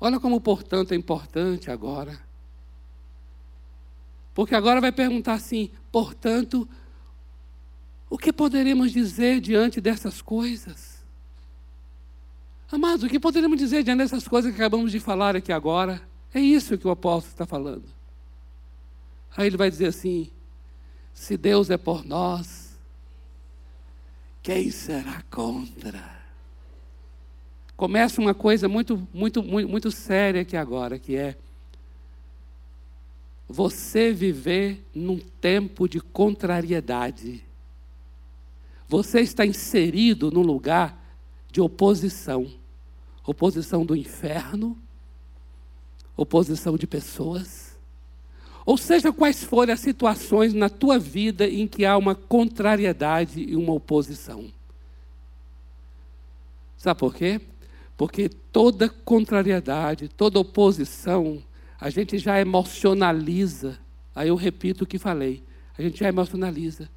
[0.00, 2.18] Olha como portanto é importante agora.
[4.40, 6.66] Porque agora vai perguntar assim, portanto,
[8.08, 11.04] o que poderemos dizer diante dessas coisas?
[12.72, 16.00] Amados, o que poderemos dizer diante dessas coisas que acabamos de falar aqui agora?
[16.32, 17.84] É isso que o apóstolo está falando.
[19.36, 20.30] Aí ele vai dizer assim:
[21.12, 22.78] se Deus é por nós,
[24.42, 26.18] quem será contra?
[27.76, 31.36] começa uma coisa muito, muito, muito, muito séria aqui agora, que é
[33.50, 37.44] você viver num tempo de contrariedade.
[38.88, 40.96] Você está inserido num lugar
[41.50, 42.46] de oposição.
[43.26, 44.78] Oposição do inferno,
[46.16, 47.76] oposição de pessoas.
[48.64, 53.56] Ou seja, quais forem as situações na tua vida em que há uma contrariedade e
[53.56, 54.44] uma oposição.
[56.76, 57.40] Sabe por quê?
[57.96, 61.42] Porque toda contrariedade, toda oposição,
[61.80, 63.78] a gente já emocionaliza.
[64.14, 65.42] Aí eu repito o que falei.
[65.78, 66.90] A gente já emocionaliza.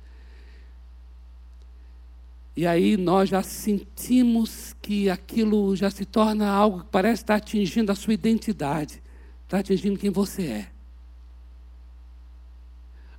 [2.56, 7.92] E aí nós já sentimos que aquilo já se torna algo que parece estar atingindo
[7.92, 9.02] a sua identidade,
[9.44, 10.72] está atingindo quem você é.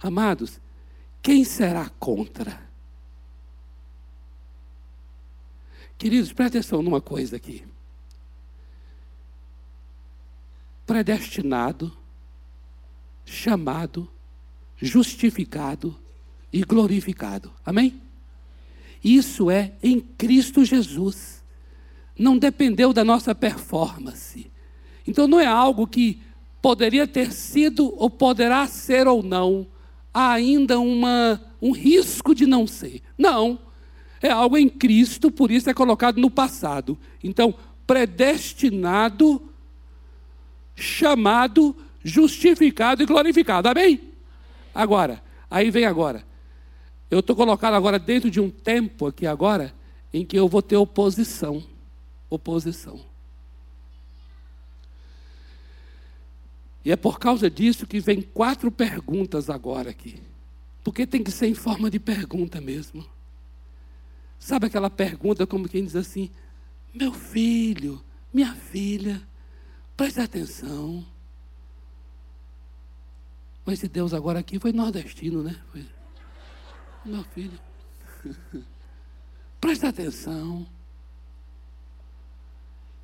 [0.01, 0.61] Amados,
[1.21, 2.63] quem será contra?
[5.97, 7.65] Queridos, presta atenção numa coisa aqui.
[10.87, 11.93] Predestinado,
[13.25, 14.09] chamado,
[14.77, 15.97] justificado
[16.53, 17.53] e glorificado.
[17.65, 18.01] Amém?
[19.03, 21.43] Isso é em Cristo Jesus.
[22.19, 24.51] Não dependeu da nossa performance.
[25.07, 26.21] Então não é algo que
[26.63, 29.67] poderia ter sido ou poderá ser ou não.
[30.13, 33.03] Há ainda uma, um risco de não ser.
[33.19, 33.59] Não.
[34.23, 36.97] É algo em Cristo, por isso é colocado no passado.
[37.23, 37.53] Então,
[37.87, 39.43] predestinado,
[40.75, 43.69] chamado, justificado e glorificado.
[43.69, 44.01] Amém?
[44.75, 46.25] Agora, aí vem agora.
[47.11, 49.75] Eu estou colocado agora dentro de um tempo aqui agora
[50.13, 51.63] em que eu vou ter oposição.
[52.29, 53.01] Oposição.
[56.85, 60.21] E é por causa disso que vem quatro perguntas agora aqui.
[60.83, 63.07] Porque tem que ser em forma de pergunta mesmo.
[64.39, 66.31] Sabe aquela pergunta como quem diz assim:
[66.93, 68.03] Meu filho,
[68.33, 69.23] minha filha,
[69.97, 71.07] Preste atenção.
[73.65, 75.61] Mas esse Deus agora aqui foi nordestino, né?
[75.71, 75.87] Foi...
[77.05, 77.59] Meu filho.
[79.61, 80.67] Preste atenção.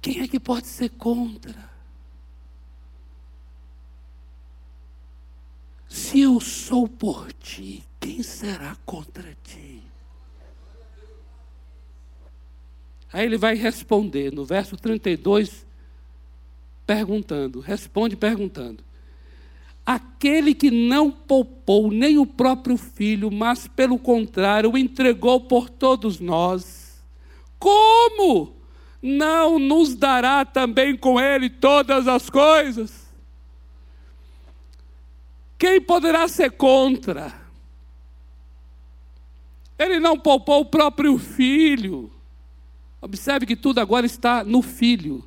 [0.02, 1.70] Quem é que pode ser contra?
[5.88, 9.82] Se eu sou por ti, quem será contra ti?
[13.12, 15.66] Aí ele vai responder no verso 32
[16.90, 18.82] perguntando, responde perguntando.
[19.86, 26.18] Aquele que não poupou nem o próprio filho, mas pelo contrário o entregou por todos
[26.18, 27.00] nós,
[27.60, 28.56] como
[29.00, 33.08] não nos dará também com ele todas as coisas?
[35.56, 37.32] Quem poderá ser contra?
[39.78, 42.10] Ele não poupou o próprio filho.
[43.00, 45.24] Observe que tudo agora está no filho.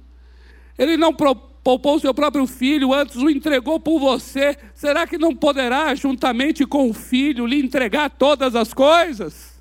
[0.77, 1.52] Ele não poupou
[1.99, 6.93] seu próprio filho, antes o entregou por você, será que não poderá, juntamente com o
[6.93, 9.53] filho, lhe entregar todas as coisas?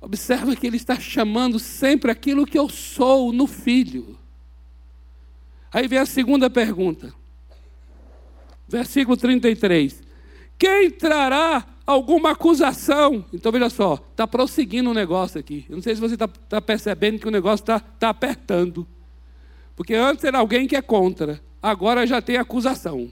[0.00, 4.18] Observa que ele está chamando sempre aquilo que eu sou no filho.
[5.72, 7.12] Aí vem a segunda pergunta.
[8.66, 10.02] Versículo 33.
[10.58, 13.24] Quem trará alguma acusação.
[13.32, 15.64] Então veja só, está prosseguindo o um negócio aqui.
[15.70, 18.86] Eu não sei se você está tá percebendo que o negócio está tá apertando.
[19.74, 23.10] Porque antes era alguém que é contra, agora já tem acusação.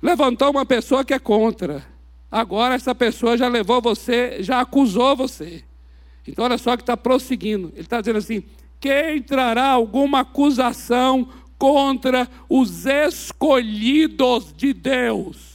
[0.00, 1.84] Levantou uma pessoa que é contra,
[2.30, 5.64] agora essa pessoa já levou você, já acusou você.
[6.26, 7.70] Então, olha só que está prosseguindo.
[7.72, 8.44] Ele está dizendo assim:
[8.78, 11.28] quem trará alguma acusação
[11.58, 15.53] contra os escolhidos de Deus?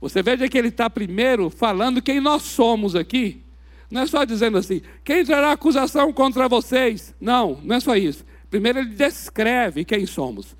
[0.00, 3.42] Você veja que ele está primeiro falando quem nós somos aqui.
[3.90, 7.14] Não é só dizendo assim, quem trará acusação contra vocês?
[7.20, 8.24] Não, não é só isso.
[8.50, 10.56] Primeiro ele descreve quem somos.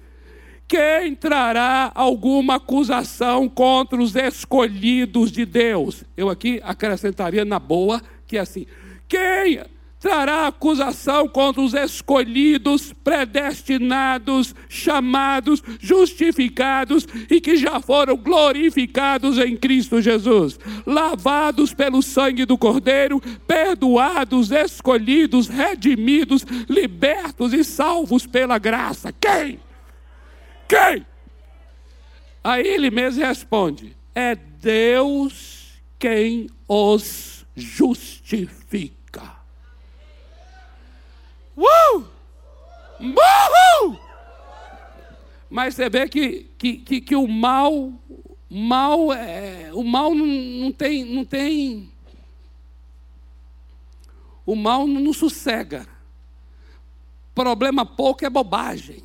[0.69, 6.03] Quem trará alguma acusação contra os escolhidos de Deus?
[6.17, 8.67] Eu aqui acrescentaria na boa, que é assim:
[9.07, 9.61] quem
[10.07, 20.01] trará acusação contra os escolhidos, predestinados, chamados, justificados e que já foram glorificados em Cristo
[20.01, 29.13] Jesus, lavados pelo sangue do Cordeiro, perdoados, escolhidos, redimidos, libertos e salvos pela graça.
[29.13, 29.59] Quem?
[30.69, 31.05] Quem?
[32.45, 38.96] Aí ele mesmo responde: é Deus quem os justifica.
[41.57, 42.05] Uh!
[45.49, 47.93] Mas você vê que, que, que, que o mal,
[48.51, 51.91] mal é, o mal não, não, tem, não tem.
[54.45, 55.87] O mal não, não sossega.
[57.35, 59.03] Problema pouco é bobagem.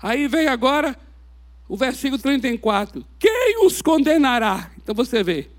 [0.00, 0.96] Aí vem agora
[1.68, 3.04] o versículo 34.
[3.18, 4.70] Quem os condenará?
[4.76, 5.50] Então você vê.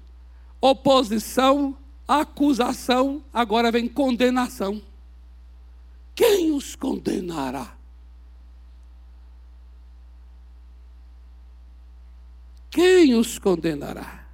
[0.61, 1.77] Oposição,
[2.07, 4.81] acusação, agora vem condenação.
[6.15, 7.75] Quem os condenará?
[12.71, 14.25] Quem os condenará?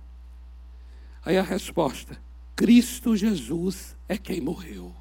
[1.25, 2.19] Aí a resposta:
[2.55, 4.95] Cristo Jesus é quem morreu.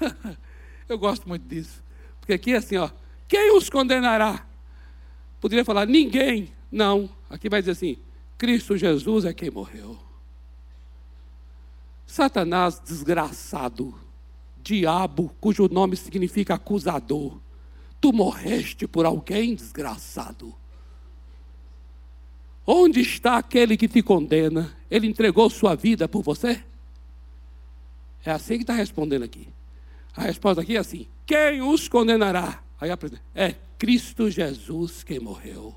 [0.88, 1.82] Eu gosto muito disso.
[2.20, 2.90] Porque aqui é assim, ó.
[3.26, 4.46] Quem os condenará?
[5.40, 6.52] Poderia falar ninguém.
[6.70, 7.08] Não.
[7.30, 7.98] Aqui vai dizer assim:
[8.36, 9.98] Cristo Jesus é quem morreu.
[12.06, 13.94] Satanás desgraçado,
[14.68, 17.38] diabo, cujo nome significa acusador.
[18.00, 20.54] Tu morreste por alguém desgraçado.
[22.66, 24.76] Onde está aquele que te condena?
[24.90, 26.62] Ele entregou sua vida por você?
[28.24, 29.48] É assim que está respondendo aqui.
[30.14, 32.62] A resposta aqui é assim: quem os condenará?
[32.78, 35.74] Aí aprende, é Cristo Jesus quem morreu.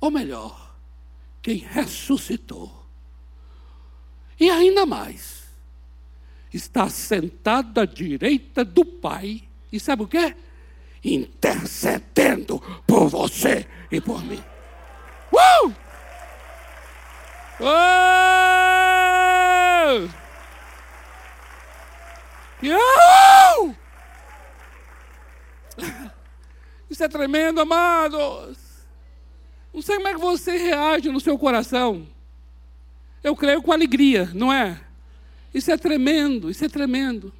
[0.00, 0.74] Ou melhor,
[1.40, 2.84] quem ressuscitou.
[4.38, 5.39] E ainda mais,
[6.52, 9.42] está sentado à direita do Pai,
[9.72, 10.34] e sabe o que?
[11.04, 14.42] Intercedendo por você e por mim.
[15.32, 15.74] Uh!
[17.62, 18.00] Oh!
[22.62, 23.76] Uhul!
[26.90, 28.58] Isso é tremendo, amados.
[29.72, 32.06] Não sei como é que você reage no seu coração.
[33.22, 34.80] Eu creio com alegria, não é?
[35.52, 37.32] Isso é tremendo, isso é tremendo.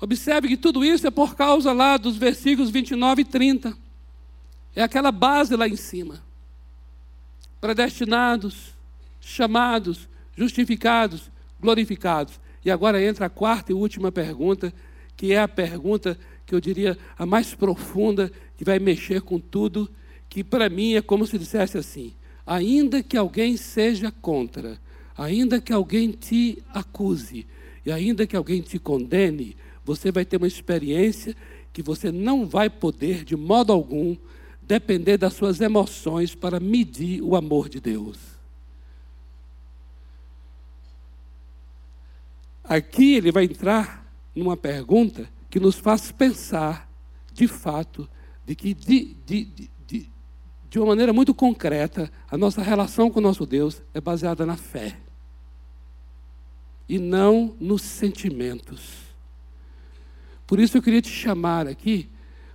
[0.00, 3.78] Observe que tudo isso é por causa lá dos versículos 29 e 30.
[4.74, 6.22] É aquela base lá em cima.
[7.60, 8.74] Predestinados,
[9.20, 11.30] chamados, justificados,
[11.60, 12.40] glorificados.
[12.64, 14.72] E agora entra a quarta e última pergunta,
[15.16, 19.88] que é a pergunta que eu diria a mais profunda, que vai mexer com tudo,
[20.28, 22.14] que para mim é como se dissesse assim:
[22.46, 24.80] ainda que alguém seja contra,
[25.16, 27.46] ainda que alguém te acuse,
[27.84, 31.36] e ainda que alguém te condene, você vai ter uma experiência
[31.72, 34.16] que você não vai poder, de modo algum,
[34.62, 38.18] depender das suas emoções para medir o amor de Deus.
[42.62, 46.88] Aqui ele vai entrar numa pergunta que nos faz pensar,
[47.32, 48.08] de fato,
[48.46, 49.44] de que, de, de,
[50.72, 54.56] de, uma maneira muito concreta, a nossa relação com o nosso Deus é baseada na
[54.56, 54.96] fé
[56.88, 59.02] e não nos sentimentos.
[60.46, 62.08] Por isso eu queria te chamar aqui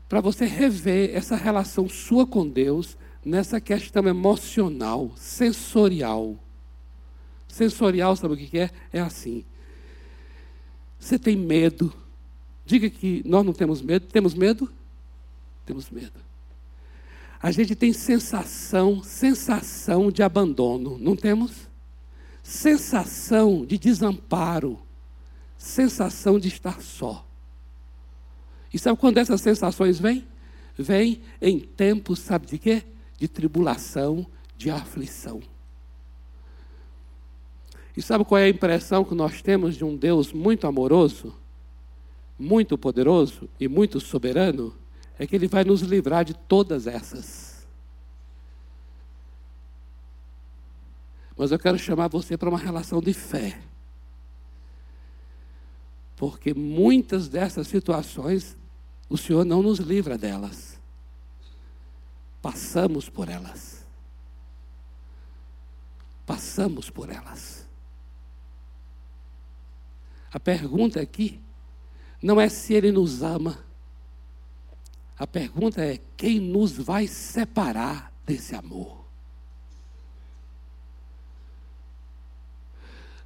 [0.10, 6.36] para você rever essa relação sua com Deus nessa questão emocional, sensorial.
[7.48, 8.72] Sensorial, sabe o que é?
[8.92, 9.46] É assim.
[11.00, 11.94] Você tem medo
[12.68, 14.06] Diga que nós não temos medo.
[14.08, 14.70] Temos medo?
[15.66, 16.27] Temos medo.
[17.42, 21.68] A gente tem sensação, sensação de abandono, não temos?
[22.42, 24.80] Sensação de desamparo,
[25.58, 27.26] sensação de estar só.
[28.74, 30.26] E sabe quando essas sensações vêm?
[30.78, 32.84] Vêm em tempos, sabe de quê?
[33.18, 34.26] De tribulação,
[34.58, 35.42] de aflição.
[37.96, 41.36] E sabe qual é a impressão que nós temos de um Deus muito amoroso?
[42.38, 44.74] muito poderoso e muito soberano,
[45.20, 47.68] é que Ele vai nos livrar de todas essas.
[51.36, 53.62] Mas eu quero chamar você para uma relação de fé.
[56.16, 58.58] Porque muitas dessas situações,
[59.08, 60.80] o Senhor não nos livra delas.
[62.42, 63.86] Passamos por elas.
[66.26, 67.68] Passamos por elas.
[70.32, 71.40] A pergunta aqui
[72.22, 73.67] não é se Ele nos ama.
[75.18, 79.06] A pergunta é quem nos vai separar desse amor.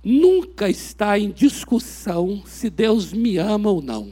[0.03, 4.11] Nunca está em discussão se Deus me ama ou não.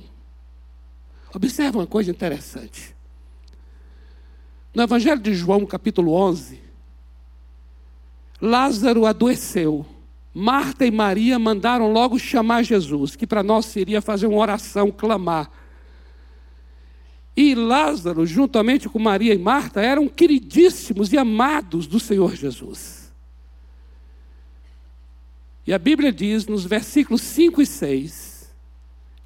[1.34, 2.96] Observe uma coisa interessante.
[4.74, 6.60] No Evangelho de João, capítulo 11,
[8.42, 9.86] Lázaro adoeceu.
[10.34, 15.50] Marta e Maria mandaram logo chamar Jesus, que para nós seria fazer uma oração, clamar.
[17.42, 23.14] E Lázaro, juntamente com Maria e Marta, eram queridíssimos e amados do Senhor Jesus.
[25.66, 28.54] E a Bíblia diz nos versículos 5 e 6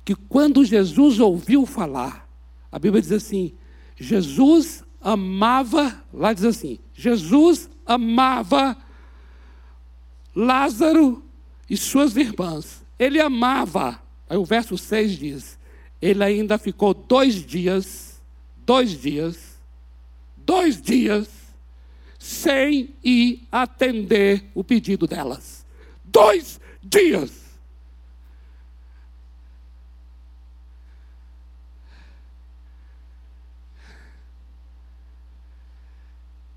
[0.05, 2.29] que quando Jesus ouviu falar,
[2.71, 3.51] a Bíblia diz assim:
[3.95, 8.77] Jesus amava, lá diz assim: Jesus amava
[10.35, 11.25] Lázaro
[11.67, 12.85] e suas irmãs.
[12.99, 13.99] Ele amava.
[14.29, 15.62] Aí o verso 6 diz:
[16.03, 18.21] Ele ainda ficou dois dias,
[18.65, 19.57] dois dias,
[20.37, 21.27] dois dias,
[22.19, 25.63] sem ir atender o pedido delas
[26.13, 27.41] dois dias.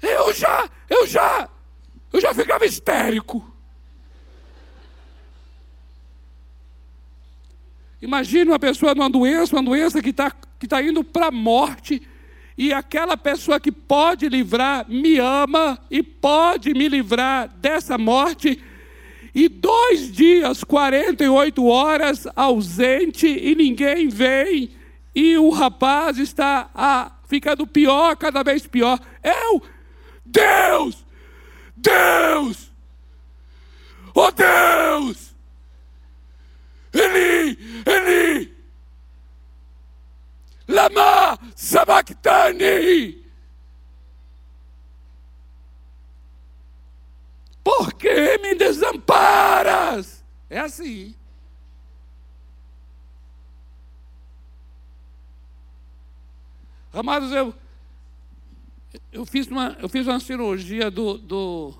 [0.03, 1.49] Eu já, eu já,
[2.12, 3.55] eu já ficava histérico.
[8.07, 10.30] Imagine uma pessoa numa doença, uma doença que está
[10.61, 12.00] que tá indo para a morte,
[12.57, 18.62] e aquela pessoa que pode livrar, me ama e pode me livrar dessa morte,
[19.34, 24.70] e dois dias, 48 horas ausente e ninguém vem,
[25.12, 29.00] e o rapaz está ah, ficando pior, cada vez pior.
[29.22, 29.61] Eu,
[30.24, 31.04] Deus,
[31.76, 32.70] Deus,
[34.14, 35.26] oh Deus,
[36.99, 38.57] Eli, Eli,
[40.68, 43.24] lama sabachthani.
[47.62, 50.24] Por que me desamparas?
[50.49, 51.14] É assim.
[56.92, 57.53] Amados, eu,
[59.12, 61.74] eu, fiz, uma, eu fiz uma cirurgia do, do,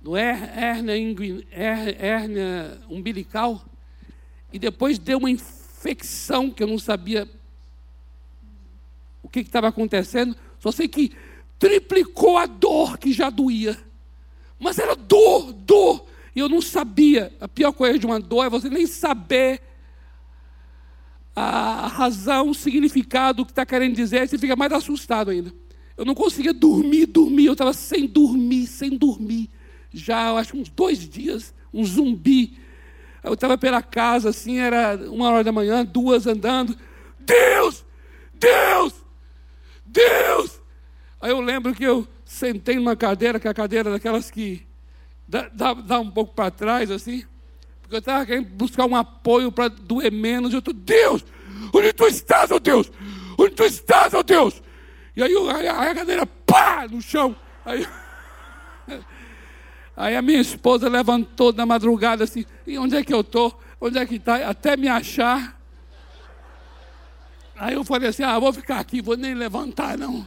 [0.00, 0.94] do hérnia,
[1.52, 3.64] hérnia umbilical
[4.52, 7.28] e depois deu uma infecção que eu não sabia
[9.22, 10.34] o que estava acontecendo.
[10.58, 11.12] Só sei que
[11.58, 13.78] triplicou a dor que já doía.
[14.58, 16.06] Mas era dor, dor.
[16.34, 17.32] E eu não sabia.
[17.40, 19.60] A pior coisa de uma dor é você nem saber
[21.34, 25.54] a razão, o significado que está querendo dizer, você fica mais assustado ainda.
[25.96, 29.48] Eu não conseguia dormir, dormir, eu estava sem dormir, sem dormir.
[29.92, 32.58] Já, eu acho, uns dois dias, um zumbi.
[33.22, 36.76] Eu estava pela casa, assim, era uma hora da manhã, duas andando.
[37.18, 37.84] Deus!
[38.34, 38.94] Deus!
[39.84, 40.60] Deus!
[41.20, 44.66] Aí eu lembro que eu sentei numa cadeira, que é a cadeira daquelas que
[45.28, 47.24] dá, dá, dá um pouco para trás, assim,
[47.82, 50.52] porque eu estava querendo buscar um apoio para doer menos.
[50.52, 51.24] Eu estou, Deus,
[51.74, 52.90] onde tu estás, ó oh Deus?
[53.38, 54.62] Onde tu estás, ó oh Deus?
[55.16, 57.36] E aí, aí a cadeira, pá, no chão.
[57.64, 57.86] Aí,
[60.00, 63.58] aí a minha esposa levantou na madrugada assim, e onde é que eu estou?
[63.80, 64.36] Onde é que está?
[64.48, 65.58] Até me achar.
[67.56, 70.26] Aí eu falei assim, ah, vou ficar aqui, vou nem levantar não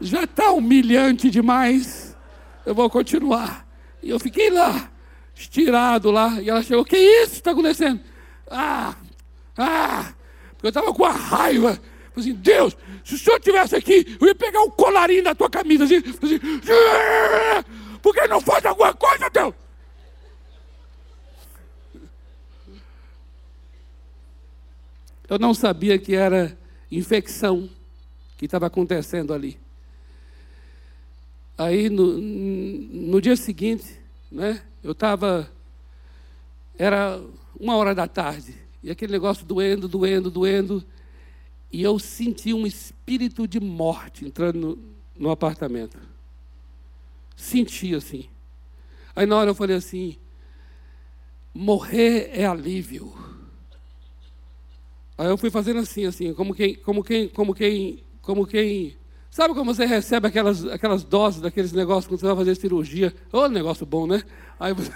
[0.00, 2.16] já está humilhante demais,
[2.64, 3.66] eu vou continuar.
[4.02, 4.90] E eu fiquei lá,
[5.34, 8.00] estirado lá, e ela chegou, que isso está acontecendo?
[8.50, 8.94] Ah,
[9.56, 10.12] ah,
[10.52, 11.80] porque eu estava com a raiva.
[12.14, 15.50] Falei assim, Deus, se o senhor estivesse aqui, eu ia pegar o colarinho da tua
[15.50, 16.40] camisa assim, assim
[18.08, 19.54] por que não faz alguma coisa, Deus?
[25.28, 26.56] Eu não sabia que era
[26.90, 27.68] infecção
[28.38, 29.60] que estava acontecendo ali.
[31.58, 34.00] Aí no, no dia seguinte,
[34.32, 35.50] né, eu estava.
[36.78, 37.20] Era
[37.60, 40.82] uma hora da tarde, e aquele negócio doendo, doendo, doendo.
[41.70, 44.78] E eu senti um espírito de morte entrando no,
[45.24, 45.98] no apartamento.
[47.38, 48.28] Senti assim.
[49.14, 50.16] Aí na hora eu falei assim:
[51.54, 53.14] morrer é alívio.
[55.16, 58.96] Aí eu fui fazendo assim, assim, como quem, como quem, como quem, como quem
[59.30, 63.14] Sabe como você recebe aquelas, aquelas doses daqueles negócios quando você vai fazer cirurgia?
[63.32, 64.22] Ô, oh, negócio bom, né?
[64.58, 64.90] Aí você.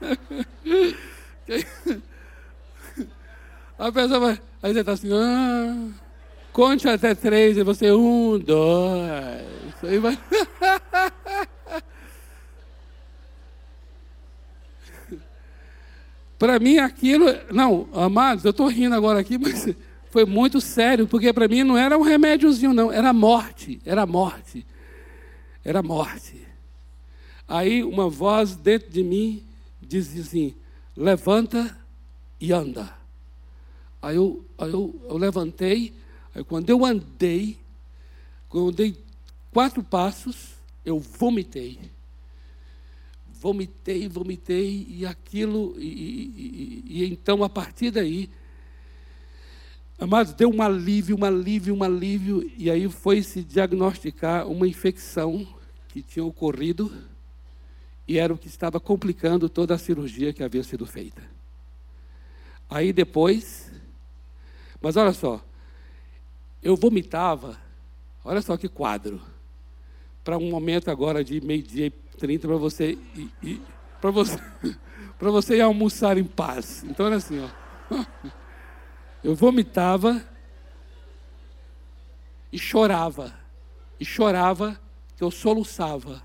[3.78, 4.42] a pessoa vai.
[4.62, 5.88] Aí você está assim, ah,
[6.52, 9.61] conte até três, e você, um, dois.
[9.82, 10.18] Aí vai.
[16.42, 19.68] Para mim aquilo, não, amados, eu estou rindo agora aqui, mas
[20.10, 24.66] foi muito sério, porque para mim não era um remédiozinho, não, era morte, era morte,
[25.64, 26.44] era morte.
[27.46, 29.42] Aí uma voz dentro de mim
[29.80, 30.52] dizia assim:
[30.96, 31.78] levanta
[32.40, 32.92] e anda.
[34.02, 35.92] Aí eu, aí eu, eu levantei,
[36.34, 37.56] aí quando eu andei,
[38.48, 38.96] quando eu dei
[39.52, 41.78] quatro passos, eu vomitei.
[43.32, 48.30] Vomitei, vomitei, e aquilo, e, e, e, e então a partir daí,
[50.02, 55.46] Amados, deu um alívio, um alívio, um alívio, e aí foi se diagnosticar uma infecção
[55.90, 56.92] que tinha ocorrido
[58.08, 61.22] e era o que estava complicando toda a cirurgia que havia sido feita.
[62.68, 63.70] Aí depois,
[64.80, 65.40] mas olha só,
[66.60, 67.56] eu vomitava,
[68.24, 69.22] olha só que quadro,
[70.24, 72.98] para um momento agora de meio-dia e trinta para você,
[74.00, 74.38] para você,
[75.18, 76.84] para você ir almoçar em paz.
[76.84, 77.48] Então era assim, ó.
[79.22, 80.22] Eu vomitava
[82.50, 83.32] e chorava.
[84.00, 84.80] E chorava,
[85.16, 86.22] que eu soluçava.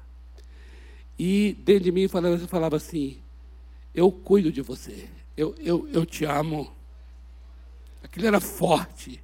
[1.17, 3.21] E dentro de mim falava, falava assim:
[3.93, 5.07] Eu cuido de você.
[5.35, 6.75] Eu, eu, eu te amo.
[8.03, 9.21] Aquilo era forte.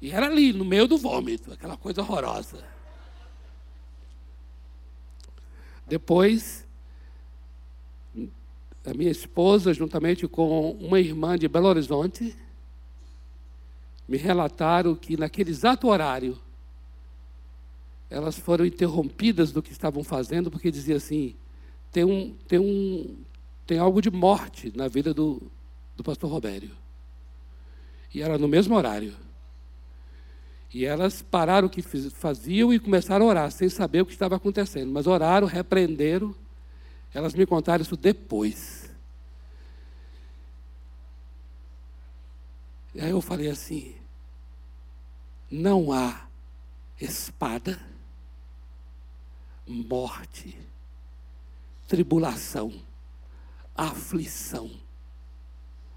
[0.00, 2.75] E era ali, no meio do vômito, aquela coisa horrorosa.
[5.86, 6.66] Depois,
[8.84, 12.36] a minha esposa, juntamente com uma irmã de Belo Horizonte,
[14.08, 16.38] me relataram que naquele exato horário,
[18.08, 21.34] elas foram interrompidas do que estavam fazendo, porque dizia assim:
[21.90, 23.16] tem, um, tem, um,
[23.66, 25.42] tem algo de morte na vida do,
[25.96, 26.70] do pastor Robério.
[28.14, 29.14] E era no mesmo horário.
[30.72, 34.36] E elas pararam o que faziam e começaram a orar, sem saber o que estava
[34.36, 34.92] acontecendo.
[34.92, 36.34] Mas oraram, repreenderam
[37.16, 38.90] elas me contaram isso depois.
[42.94, 43.96] E aí eu falei assim:
[45.50, 46.26] não há
[47.00, 47.80] espada,
[49.66, 50.58] morte,
[51.88, 52.70] tribulação,
[53.74, 54.70] aflição,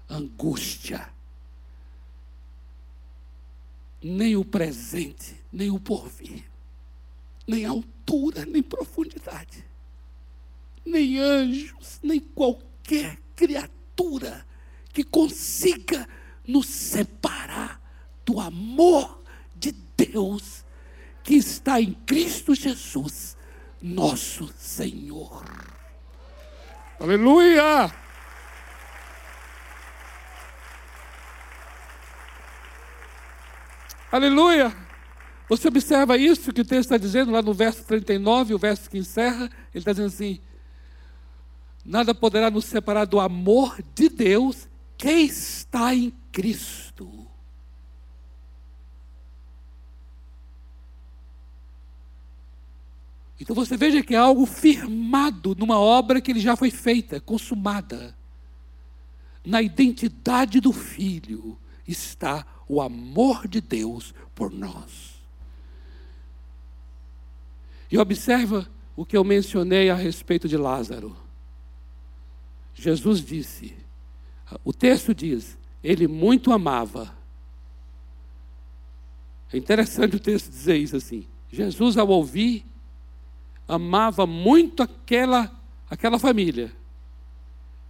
[0.08, 1.06] angústia,
[4.02, 6.44] nem o presente, nem o porvir,
[7.46, 9.70] nem altura, nem profundidade
[10.84, 14.44] nem anjos, nem qualquer criatura
[14.92, 16.08] que consiga
[16.46, 17.80] nos separar
[18.24, 19.22] do amor
[19.54, 20.64] de Deus
[21.22, 23.36] que está em Cristo Jesus,
[23.80, 25.44] nosso Senhor.
[26.98, 27.99] Aleluia!
[34.10, 34.74] Aleluia!
[35.48, 38.98] Você observa isso que o texto está dizendo lá no verso 39, o verso que
[38.98, 40.40] encerra, ele está dizendo assim:
[41.84, 47.26] nada poderá nos separar do amor de Deus que está em Cristo.
[53.40, 58.14] Então você veja que é algo firmado numa obra que ele já foi feita, consumada.
[59.44, 61.56] Na identidade do Filho
[61.90, 65.20] está o amor de Deus por nós.
[67.90, 71.16] E observa o que eu mencionei a respeito de Lázaro.
[72.74, 73.74] Jesus disse,
[74.64, 77.14] o texto diz, ele muito amava.
[79.52, 81.26] É interessante o texto dizer isso assim.
[81.50, 82.64] Jesus, ao ouvir,
[83.66, 85.50] amava muito aquela,
[85.88, 86.72] aquela família.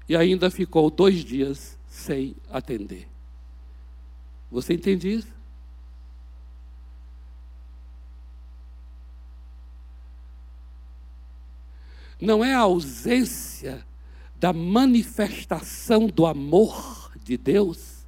[0.09, 3.07] E ainda ficou dois dias sem atender.
[4.51, 5.41] Você entende isso?
[12.21, 13.87] Não é a ausência
[14.37, 18.07] da manifestação do amor de Deus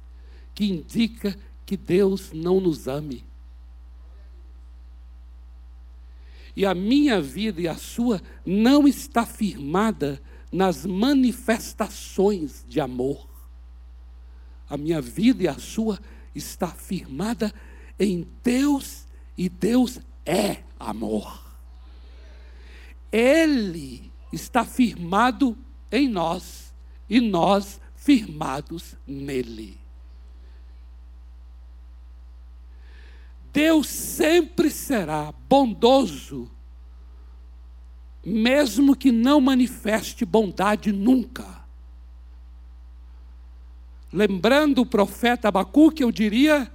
[0.53, 3.25] que indica que Deus não nos ame.
[6.55, 10.21] E a minha vida e a sua não está firmada
[10.51, 13.27] nas manifestações de amor.
[14.69, 15.99] A minha vida e a sua
[16.33, 17.53] está firmada
[17.99, 19.05] em Deus
[19.37, 21.43] e Deus é amor.
[23.11, 25.57] Ele está firmado
[25.91, 26.73] em nós
[27.09, 29.79] e nós firmados nele.
[33.53, 36.49] Deus sempre será bondoso,
[38.25, 41.62] mesmo que não manifeste bondade nunca.
[44.13, 46.71] Lembrando o profeta Abacuque, eu diria: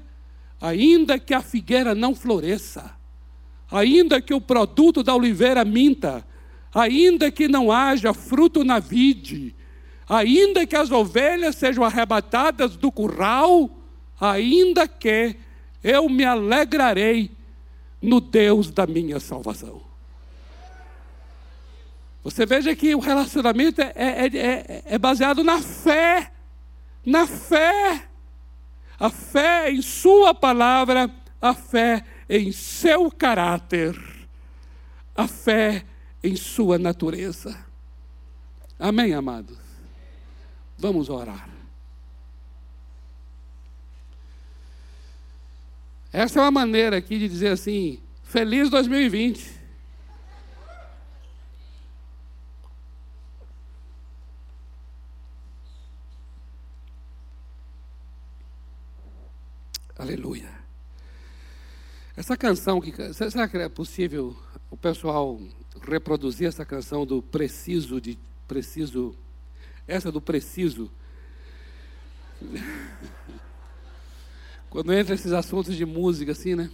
[0.60, 2.90] ainda que a figueira não floresça,
[3.70, 6.26] ainda que o produto da oliveira minta,
[6.74, 9.54] ainda que não haja fruto na vide,
[10.08, 13.70] ainda que as ovelhas sejam arrebatadas do curral,
[14.20, 15.36] ainda que
[15.84, 17.30] eu me alegrarei
[18.02, 19.80] no Deus da minha salvação.
[22.24, 26.32] Você veja que o relacionamento é, é, é, é baseado na fé,
[27.08, 28.06] na fé.
[29.00, 33.96] A fé em Sua palavra, a fé em seu caráter,
[35.16, 35.84] a fé
[36.22, 37.64] em Sua natureza.
[38.78, 39.56] Amém, amados?
[40.76, 41.48] Vamos orar.
[46.12, 49.57] Essa é uma maneira aqui de dizer assim: Feliz 2020.
[60.08, 60.50] Aleluia.
[62.16, 64.34] Essa canção, que, será que é possível
[64.70, 65.38] o pessoal
[65.82, 69.14] reproduzir essa canção do preciso de preciso,
[69.86, 70.90] essa do preciso?
[74.70, 76.70] Quando entra esses assuntos de música assim, né?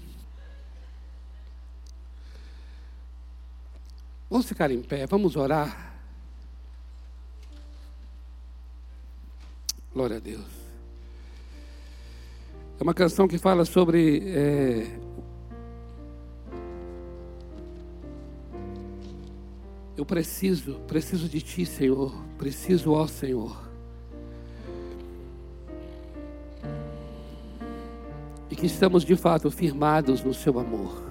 [4.31, 5.93] Vamos ficar em pé, vamos orar.
[9.93, 10.64] Glória a Deus.
[12.79, 14.87] É uma canção que fala sobre é,
[19.97, 23.57] eu preciso, preciso de Ti, Senhor, preciso, ó Senhor.
[28.51, 31.05] E que estamos de fato firmados no Seu amor.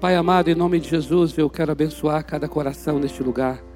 [0.00, 3.69] Pai amado, em nome de Jesus, eu quero abençoar cada coração neste lugar.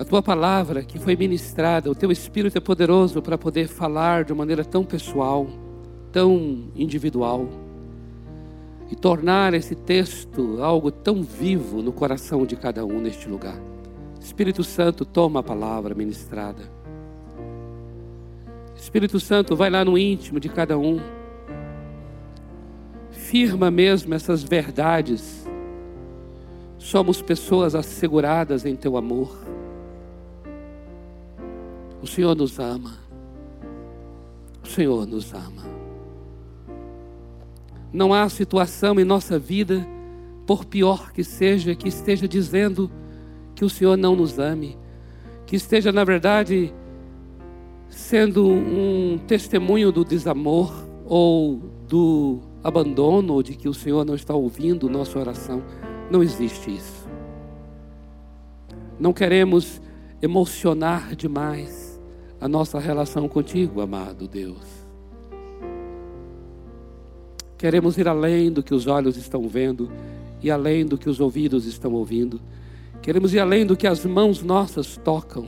[0.00, 4.32] A tua palavra que foi ministrada, o teu Espírito é poderoso para poder falar de
[4.32, 5.46] maneira tão pessoal,
[6.10, 7.46] tão individual,
[8.90, 13.60] e tornar esse texto algo tão vivo no coração de cada um neste lugar.
[14.18, 16.62] Espírito Santo, toma a palavra ministrada.
[18.74, 20.98] Espírito Santo, vai lá no íntimo de cada um.
[23.10, 25.46] Firma mesmo essas verdades.
[26.78, 29.59] Somos pessoas asseguradas em teu amor.
[32.02, 32.98] O Senhor nos ama.
[34.64, 35.64] O Senhor nos ama.
[37.92, 39.86] Não há situação em nossa vida,
[40.46, 42.90] por pior que seja, que esteja dizendo
[43.54, 44.78] que o Senhor não nos ame,
[45.44, 46.72] que esteja, na verdade,
[47.88, 50.72] sendo um testemunho do desamor
[51.04, 55.62] ou do abandono, ou de que o Senhor não está ouvindo nossa oração.
[56.10, 57.08] Não existe isso.
[58.98, 59.80] Não queremos
[60.22, 61.79] emocionar demais
[62.40, 64.66] a nossa relação contigo, amado Deus.
[67.58, 69.90] Queremos ir além do que os olhos estão vendo
[70.40, 72.40] e além do que os ouvidos estão ouvindo.
[73.02, 75.46] Queremos ir além do que as mãos nossas tocam.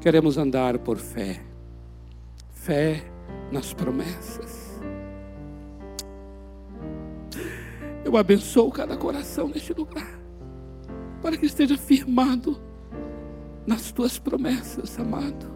[0.00, 1.42] Queremos andar por fé.
[2.50, 3.04] Fé
[3.52, 4.80] nas promessas.
[8.02, 10.18] Eu abençoo cada coração neste lugar,
[11.20, 12.58] para que esteja firmado
[13.66, 15.46] nas tuas promessas, amado.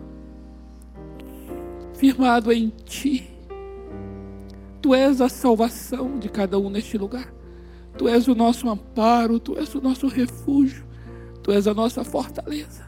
[1.94, 3.28] Firmado em ti.
[4.82, 7.32] Tu és a salvação de cada um neste lugar.
[7.96, 10.86] Tu és o nosso amparo, tu és o nosso refúgio,
[11.42, 12.82] tu és a nossa fortaleza,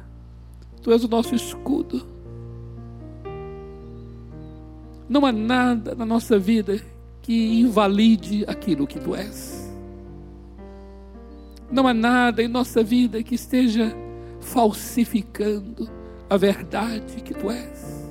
[0.81, 2.07] tu és o nosso escudo.
[5.09, 6.81] Não há nada na nossa vida
[7.21, 9.71] que invalide aquilo que tu és.
[11.71, 13.95] Não há nada em nossa vida que esteja
[14.43, 15.89] falsificando
[16.29, 18.11] a verdade que tu és.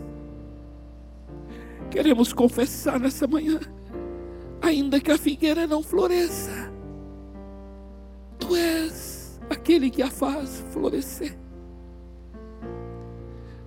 [1.90, 3.60] Queremos confessar nessa manhã,
[4.62, 6.72] ainda que a figueira não floresça,
[8.40, 11.38] tu és aquele que a faz florescer.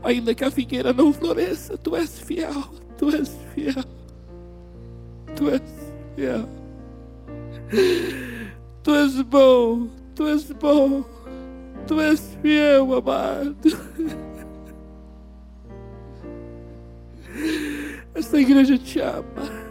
[0.03, 2.65] Ainda que a figueira não floresça, tu és fiel,
[2.99, 3.85] tu és fiel,
[5.37, 5.63] tu és
[6.17, 6.49] fiel.
[8.83, 11.05] Tu és bom, tu és bom.
[11.87, 13.57] Tu és fiel, amado.
[18.15, 19.65] Essa igreja te ama.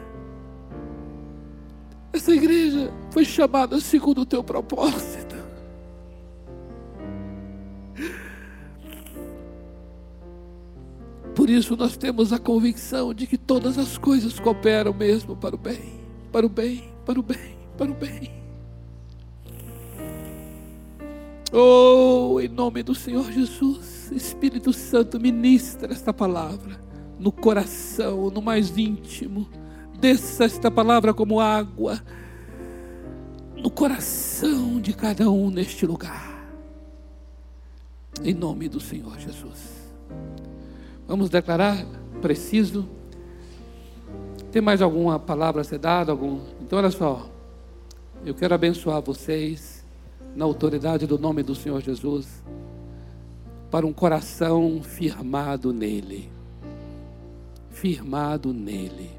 [2.11, 5.35] Essa igreja foi chamada segundo o teu propósito.
[11.33, 15.57] Por isso nós temos a convicção de que todas as coisas cooperam mesmo para o
[15.57, 15.99] bem,
[16.31, 18.42] para o bem, para o bem, para o bem.
[21.55, 26.81] Oh, em nome do Senhor Jesus, Espírito Santo, ministra esta palavra
[27.19, 29.47] no coração, no mais íntimo.
[29.99, 32.01] Desça esta palavra como água
[33.55, 36.43] no coração de cada um neste lugar.
[38.23, 39.93] Em nome do Senhor Jesus.
[41.07, 41.85] Vamos declarar?
[42.19, 42.89] Preciso.
[44.51, 46.13] Tem mais alguma palavra a ser dada?
[46.13, 46.39] Algum?
[46.61, 47.29] Então, olha só.
[48.25, 49.72] Eu quero abençoar vocês
[50.35, 52.43] na autoridade do nome do Senhor Jesus
[53.69, 56.29] para um coração firmado nele.
[57.69, 59.09] Firmado nele.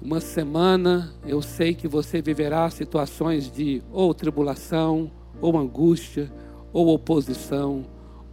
[0.00, 5.10] Uma semana eu sei que você viverá situações de ou tribulação,
[5.40, 6.32] ou angústia,
[6.72, 7.84] ou oposição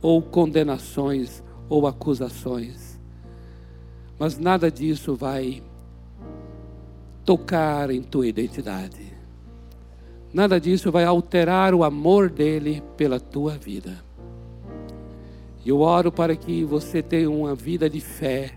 [0.05, 2.99] ou condenações ou acusações.
[4.19, 5.63] Mas nada disso vai
[7.25, 9.04] tocar em tua identidade.
[10.35, 14.03] Nada disso vai alterar o amor dele pela tua vida.
[15.65, 18.51] Eu oro para que você tenha uma vida de fé,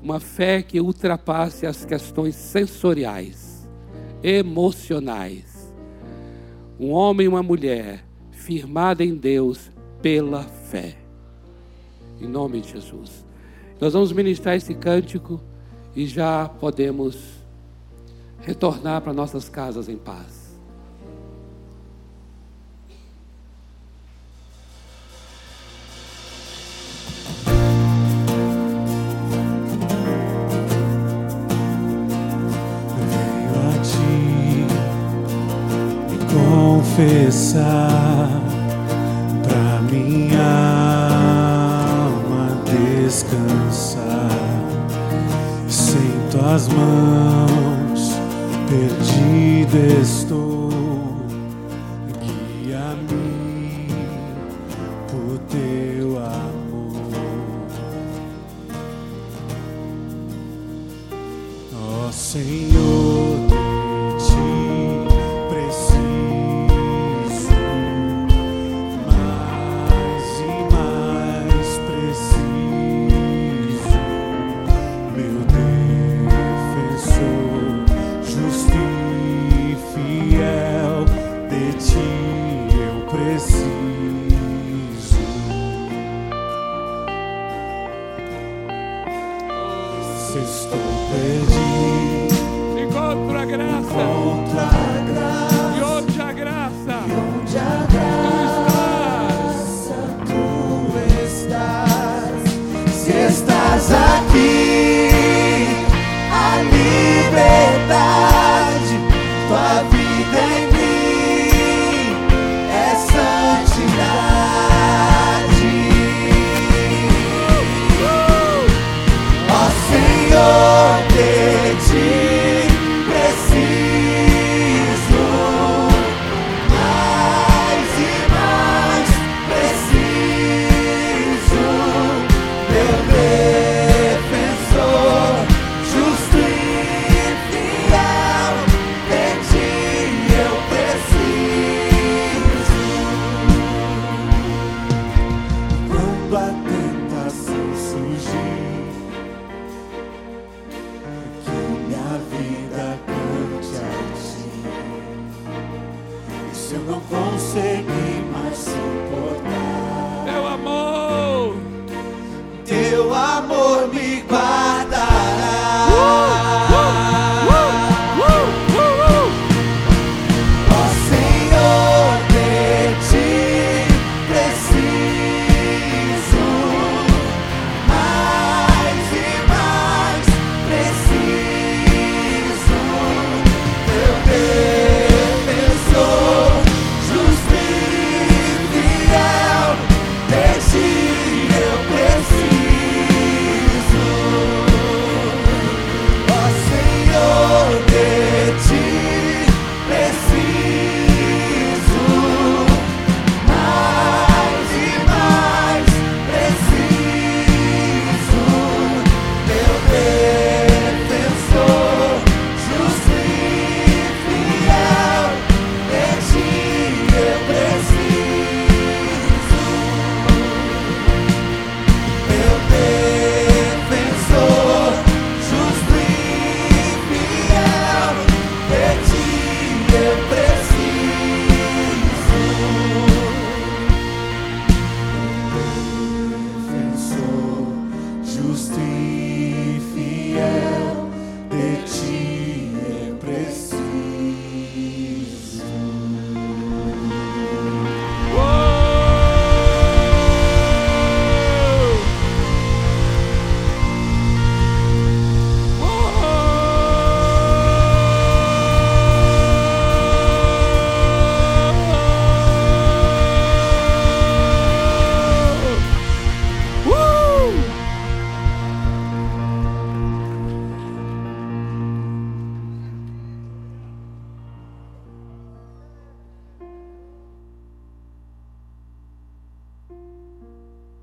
[0.00, 3.68] uma fé que ultrapasse as questões sensoriais,
[4.22, 5.74] emocionais.
[6.78, 10.96] Um homem e uma mulher firmada em Deus pela fé.
[12.20, 13.26] Em nome de Jesus.
[13.80, 15.40] Nós vamos ministrar esse cântico
[15.96, 17.18] e já podemos
[18.38, 20.43] retornar para nossas casas em paz.
[36.94, 38.30] Confessar
[39.90, 40.40] minha
[41.98, 44.30] alma descansar.
[45.68, 48.12] Sem tuas mãos,
[48.68, 50.53] perdida estou.